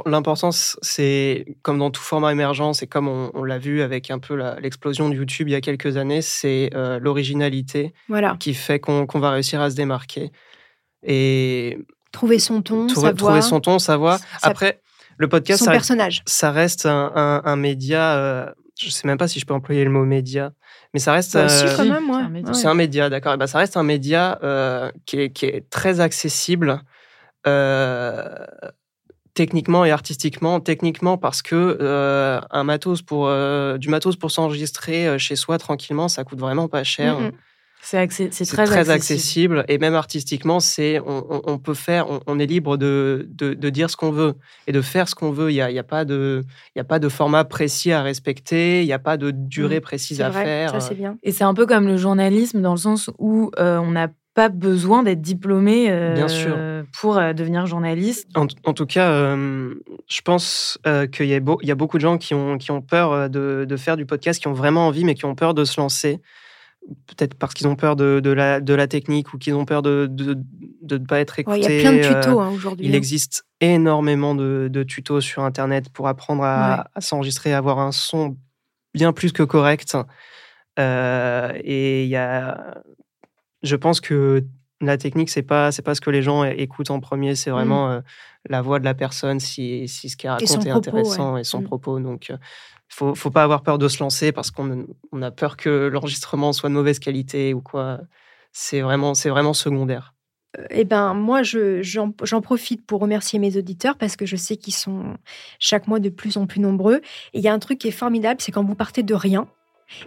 L'importance, 0.07 0.77
c'est 0.83 1.45
comme 1.63 1.79
dans 1.79 1.91
tout 1.91 2.03
format 2.03 2.33
émergent, 2.33 2.73
c'est 2.73 2.87
comme 2.89 3.07
on, 3.09 3.31
on 3.35 3.45
l'a 3.45 3.59
vu 3.59 3.81
avec 3.83 4.11
un 4.11 4.19
peu 4.19 4.35
l'explosion 4.61 5.09
de 5.09 5.15
YouTube 5.15 5.49
il 5.49 5.53
y 5.53 5.55
a 5.55 5.61
quelques 5.61 5.97
années, 5.97 6.21
c'est 6.23 6.71
euh, 6.75 6.99
l'originalité 6.99 7.95
Voilà, 8.09 8.37
qui 8.41 8.55
fait 8.55 8.81
qu'on 8.81 9.07
va 9.07 9.31
réussir 9.31 9.61
à 9.61 9.71
se 9.71 9.77
démarquer. 9.77 10.33
Et 11.03 11.79
trouver 12.13 12.39
son 12.39 12.63
ton, 12.63 12.87
trouver, 12.87 13.09
sa 13.09 13.13
voix, 13.13 13.29
trouver 13.31 13.43
son 13.43 13.61
ton, 13.61 13.79
sa 13.79 13.97
voix. 13.97 14.19
sa- 14.41 14.49
Après, 14.49 14.81
le 15.19 15.29
podcast, 15.29 15.59
son 15.61 15.67
ça, 15.67 15.71
personnage. 15.73 16.23
ça 16.27 16.51
reste 16.51 16.87
un, 16.87 17.13
un- 17.15 17.43
un 17.45 17.57
média. 17.57 18.17
euh, 18.17 18.51
je 18.81 18.89
sais 18.91 19.07
même 19.07 19.19
pas 19.19 19.29
si 19.29 19.39
je 19.41 19.47
peux 19.47 19.55
employer 19.55 19.85
le 19.85 19.91
mot 19.91 20.05
média, 20.05 20.53
mais 20.93 21.01
ça 21.01 21.13
reste. 21.13 21.35
Bah, 21.35 21.49
si, 21.49 21.65
euh, 21.65 21.77
quand 21.77 21.83
Si, 21.85 21.91
même, 21.91 22.05
c'est 22.07 22.13
ouais. 22.13 22.23
un 22.23 22.29
média. 22.29 22.49
Ouais. 22.51 22.55
c'est 22.55 22.67
un 22.69 22.75
média, 22.75 23.11
d'accord. 23.11 23.33
Eh 23.35 23.37
ben, 23.37 23.47
ça 23.47 23.59
reste 23.59 23.77
un 23.77 23.83
média 23.83 24.39
euh, 24.43 24.91
qui, 25.07 25.21
est, 25.21 25.31
qui 25.31 25.47
est 25.47 25.69
très 25.71 26.01
accessible 26.01 26.81
euh, 27.47 28.25
techniquement 29.35 29.85
et 29.85 29.91
artistiquement. 29.91 30.61
Techniquement 30.61 31.19
parce 31.19 31.43
que 31.43 31.79
euh, 31.81 32.41
un 32.51 32.65
matos 32.65 33.03
pour 33.03 33.27
euh, 33.29 33.79
du 33.79 33.89
matos 33.89 34.17
pour 34.17 34.31
s'enregistrer 34.31 35.19
chez 35.19 35.37
soi 35.37 35.59
tranquillement, 35.59 36.09
ça 36.09 36.25
coûte 36.25 36.39
vraiment 36.41 36.69
pas 36.69 36.85
cher. 36.85 37.19
Mm, 37.21 37.25
mm. 37.27 37.33
C'est 37.85 38.07
très, 38.47 38.65
très, 38.65 38.91
accessible. 38.91 39.59
accessible. 39.59 39.65
et 39.69 39.79
même 39.79 39.95
artistiquement, 39.95 40.59
c'est 40.61 41.01
on, 41.01 41.25
on- 41.31 41.43
on 41.45 41.59
peut 41.59 41.75
faire, 41.75 42.11
on, 42.11 42.21
on 42.27 42.39
est 42.39 42.47
libre 42.47 42.77
de, 42.77 43.29
de, 43.31 43.55
de 43.55 43.71
dire 43.71 43.91
ce 43.91 43.97
qu'on 43.97 44.11
veut 44.11 44.35
et 44.67 44.73
de 44.73 44.81
faire 44.81 45.09
ce 45.09 45.15
qu'on 45.15 45.31
veut. 45.31 45.51
Il 45.51 45.55
y 45.55 45.61
a, 45.61 45.71
y 45.71 45.79
a 45.79 45.83
pas 45.85 46.05
de, 46.05 46.43
il 46.75 46.79
y 46.79 46.81
a 46.81 46.85
pas 46.85 46.99
de 46.99 47.09
format 47.09 47.45
précis 47.45 47.93
à 47.93 48.03
respecter, 48.03 48.81
il 48.83 48.87
n'y 48.87 48.93
a 48.93 48.99
pas 48.99 49.17
de 49.17 49.31
durée 49.31 49.81
précise 49.81 50.17
C'est 50.19 50.23
à 50.23 50.31
vrai, 50.31 50.45
faire. 50.45 50.71
ça 50.71 50.81
c'est 50.81 50.95
bien. 50.95 51.19
Et 51.23 51.31
c'est 51.33 51.45
un 51.45 51.55
peu 51.55 51.67
comme 51.67 51.87
le 51.87 51.97
journalisme 51.97 52.61
dans 52.63 52.73
le 52.73 52.79
sens 52.79 53.11
où 53.19 53.51
euh, 53.59 53.79
on 53.79 53.91
n'a 53.91 54.09
pas 54.35 54.49
besoin 54.49 55.05
d'être 55.05 55.21
diplômé 55.21 55.91
euh, 55.91 56.15
Bien 56.15 56.27
sûr. 56.27 56.57
pour 57.01 57.19
euh, 57.19 57.33
devenir 57.35 57.67
journaliste. 57.67 58.29
En, 58.35 58.47
en 58.65 58.73
tout 58.73 58.87
cas, 58.87 59.09
euh, 59.11 59.75
je 60.09 60.21
pense 60.23 60.79
euh, 60.89 61.07
qu'il 61.07 61.27
y, 61.27 61.35
a 61.35 61.37
y 61.37 61.75
beaucoup 61.75 61.99
de 61.99 62.03
gens 62.03 62.19
qui 62.19 62.35
ont, 62.35 62.59
qui 62.59 62.73
ont 62.73 62.81
peur 62.83 63.31
de, 63.31 63.65
de 63.69 63.77
faire 63.77 63.97
du 63.97 64.07
podcast, 64.07 64.41
qui 64.41 64.49
ont 64.49 64.53
vraiment 64.53 64.89
envie, 64.89 65.05
mais 65.05 65.15
qui 65.15 65.25
ont 65.25 65.37
peur 65.37 65.55
de 65.55 65.65
se 65.65 65.81
lancer. 65.81 66.21
Peut-être 67.07 67.35
parce 67.35 67.55
qu'ils 67.55 67.67
ont 67.67 67.77
peur 67.77 67.97
de, 67.97 68.21
de 68.21 68.31
la, 68.31 68.61
de 68.61 68.75
la 68.75 68.87
technique 68.87 69.33
ou 69.33 69.39
qu'ils 69.39 69.55
ont 69.55 69.65
peur 69.65 69.81
de 69.81 70.07
ne 70.11 70.99
pas 70.99 71.19
être 71.21 71.39
écoutés. 71.39 71.59
Il 71.61 71.63
y 71.63 71.79
a 71.79 71.91
plein 71.91 71.93
de 71.99 72.05
euh, 72.05 72.21
tutos 72.21 72.41
hein, 72.41 72.51
aujourd'hui. 72.51 72.87
Il 72.87 72.93
hein. 72.93 72.99
existe 72.99 73.47
énormément 73.63 74.35
de, 74.35 74.69
de 74.71 74.83
tutos 74.83 75.23
sur 75.23 75.43
Internet 75.45 75.89
pour 75.89 76.09
apprendre 76.09 76.45
à, 76.45 76.77
Ouais. 76.77 76.85
à 76.95 77.01
s'enregistrer, 77.01 77.55
à 77.55 77.59
avoir 77.59 77.79
un 77.79 77.91
son 77.91 78.37
bien 78.93 79.13
plus 79.15 79.33
que 79.33 79.43
correct. 79.43 79.97
Euh, 80.79 81.53
et 81.63 82.05
il 82.05 82.09
y 82.11 82.17
a, 82.17 82.83
je 83.63 83.77
pense 83.77 84.01
que 84.01 84.45
la 84.81 84.99
technique, 84.99 85.31
c'est 85.31 85.43
pas, 85.43 85.73
c'est 85.73 85.83
pas 85.83 85.95
ce 85.95 86.01
que 86.03 86.11
les 86.11 86.21
gens 86.23 86.45
écoutent 86.45 86.91
en 86.91 87.01
premier, 87.01 87.35
c'est 87.35 87.51
vraiment 87.51 87.91
euh, 87.91 88.01
la 88.51 88.61
voix 88.61 88.79
de 88.79 88.85
la 88.85 88.93
personne, 88.95 89.41
si, 89.41 89.89
si 89.89 90.11
ce 90.11 90.17
Mm. 90.17 90.21
Son 90.21 90.29
raconté 90.29 90.69
est 90.69 90.73
propos, 90.73 90.77
intéressant 90.77 91.35
ouais. 91.35 91.41
et 91.41 91.45
son 91.45 91.61
Mm. 91.63 91.65
propos. 91.65 91.99
Donc, 92.01 92.31
faut, 92.89 93.15
faut 93.15 93.31
pas 93.31 93.43
avoir 93.43 93.63
peur 93.63 93.79
de 93.79 93.89
se 93.89 93.99
lancer 94.01 94.33
parce 94.33 94.51
qu'on 94.51 94.87
on 95.13 95.23
a 95.23 95.31
peur 95.31 95.57
que 95.57 95.89
l'enregistrement 95.89 96.53
soit 96.53 96.69
de 96.69 96.75
mauvaise 96.75 96.99
qualité 96.99 97.55
ou 97.55 97.61
quoi. 97.61 98.01
C'est 98.53 98.81
vraiment, 98.81 99.15
c'est 99.15 99.31
vraiment 99.31 99.55
secondaire. 99.55 100.15
Eh 100.71 100.85
ben, 100.85 101.15
moi, 101.15 101.43
je- 101.43 101.83
j'en 101.83 102.13
j'en 102.23 102.41
profite 102.41 102.87
pour 102.87 103.01
remercier 103.01 103.41
mes 103.41 103.57
auditeurs 103.57 103.97
parce 103.99 104.15
que 104.15 104.25
je 104.27 104.37
sais 104.37 104.57
qu'ils 104.57 104.75
sont 104.75 105.17
chaque 105.59 105.89
mois 105.89 105.99
de 105.99 106.09
plus 106.11 106.37
en 106.37 106.47
plus 106.47 106.61
nombreux. 106.61 107.01
Et 107.33 107.39
il 107.39 107.41
y 107.41 107.49
a 107.49 107.53
un 107.53 107.59
truc 107.59 107.79
qui 107.79 107.89
est 107.89 107.91
formidable, 107.91 108.41
c'est 108.41 108.53
quand 108.53 108.63
vous 108.65 108.77
partez 108.77 109.03
de 109.03 109.15
rien 109.15 109.49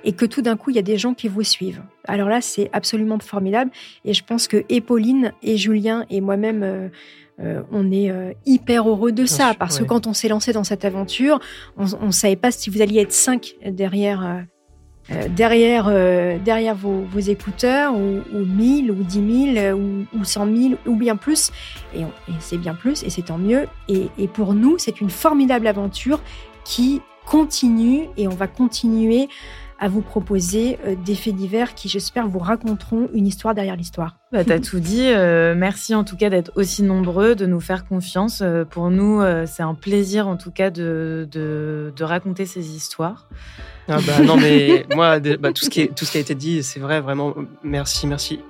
et 0.03 0.13
que 0.13 0.25
tout 0.25 0.41
d'un 0.41 0.57
coup, 0.57 0.69
il 0.69 0.75
y 0.75 0.79
a 0.79 0.83
des 0.83 0.97
gens 0.97 1.13
qui 1.13 1.27
vous 1.27 1.43
suivent. 1.43 1.83
Alors 2.05 2.29
là, 2.29 2.41
c'est 2.41 2.69
absolument 2.73 3.19
formidable. 3.19 3.71
Et 4.05 4.13
je 4.13 4.23
pense 4.23 4.47
que 4.47 4.63
et 4.69 4.81
Pauline 4.81 5.33
et 5.43 5.57
Julien 5.57 6.05
et 6.09 6.21
moi-même, 6.21 6.63
euh, 6.63 6.89
euh, 7.39 7.61
on 7.71 7.91
est 7.91 8.09
euh, 8.09 8.33
hyper 8.45 8.89
heureux 8.89 9.11
de 9.11 9.25
ça 9.25 9.53
parce 9.57 9.77
ouais. 9.77 9.83
que 9.83 9.89
quand 9.89 10.07
on 10.07 10.13
s'est 10.13 10.27
lancé 10.29 10.53
dans 10.53 10.63
cette 10.63 10.85
aventure, 10.85 11.39
on 11.77 12.05
ne 12.05 12.11
savait 12.11 12.35
pas 12.35 12.51
si 12.51 12.69
vous 12.69 12.81
alliez 12.81 13.01
être 13.01 13.11
cinq 13.13 13.55
derrière. 13.65 14.23
euh, 14.25 14.41
euh, 15.09 15.29
derrière, 15.29 15.85
euh, 15.87 16.37
derrière 16.37 16.75
vos, 16.75 17.01
vos 17.09 17.19
écouteurs, 17.19 17.95
ou, 17.95 18.19
ou 18.33 18.45
1000, 18.45 18.91
ou 18.91 18.95
10 18.95 19.53
000, 19.53 19.57
euh, 19.57 19.73
ou, 19.73 20.05
ou 20.19 20.23
100 20.25 20.45
000, 20.53 20.73
ou 20.85 20.95
bien 20.97 21.15
plus. 21.15 21.51
Et, 21.95 22.01
et 22.01 22.33
c'est 22.39 22.57
bien 22.57 22.73
plus, 22.73 23.03
et 23.03 23.09
c'est 23.09 23.21
tant 23.21 23.37
mieux. 23.37 23.67
Et, 23.87 24.07
et 24.17 24.27
pour 24.27 24.53
nous, 24.53 24.77
c'est 24.77 24.99
une 24.99 25.09
formidable 25.09 25.67
aventure 25.67 26.19
qui 26.65 27.01
continue, 27.25 28.09
et 28.17 28.27
on 28.27 28.35
va 28.35 28.47
continuer 28.47 29.29
à 29.79 29.87
vous 29.89 30.01
proposer 30.01 30.79
euh, 30.85 30.95
des 31.05 31.13
faits 31.15 31.35
divers 31.35 31.75
qui, 31.75 31.87
j'espère, 31.89 32.27
vous 32.27 32.39
raconteront 32.39 33.09
une 33.13 33.27
histoire 33.27 33.53
derrière 33.53 33.75
l'histoire. 33.75 34.15
Bah, 34.31 34.43
T'as 34.43 34.59
tout 34.59 34.79
dit. 34.79 35.03
Euh, 35.05 35.53
merci 35.55 35.93
en 35.95 36.03
tout 36.03 36.17
cas 36.17 36.29
d'être 36.29 36.51
aussi 36.55 36.83
nombreux, 36.83 37.35
de 37.35 37.45
nous 37.45 37.59
faire 37.59 37.85
confiance. 37.85 38.41
Euh, 38.41 38.65
pour 38.65 38.89
nous, 38.89 39.21
euh, 39.21 39.45
c'est 39.45 39.63
un 39.63 39.75
plaisir 39.75 40.27
en 40.27 40.35
tout 40.35 40.51
cas 40.51 40.69
de, 40.71 41.27
de, 41.31 41.93
de 41.95 42.03
raconter 42.03 42.45
ces 42.45 42.75
histoires. 42.75 43.27
Ah 43.89 43.99
bah 44.05 44.21
non 44.21 44.35
mais 44.35 44.85
moi 44.95 45.21
de- 45.21 45.37
bah, 45.37 45.53
tout 45.53 45.63
ce 45.63 45.69
qui 45.69 45.79
est, 45.79 45.95
tout 45.95 46.03
ce 46.03 46.11
qui 46.11 46.17
a 46.17 46.21
été 46.21 46.35
dit 46.35 46.61
c'est 46.61 46.81
vrai 46.81 46.99
vraiment 46.99 47.33
merci 47.63 48.05
merci 48.05 48.41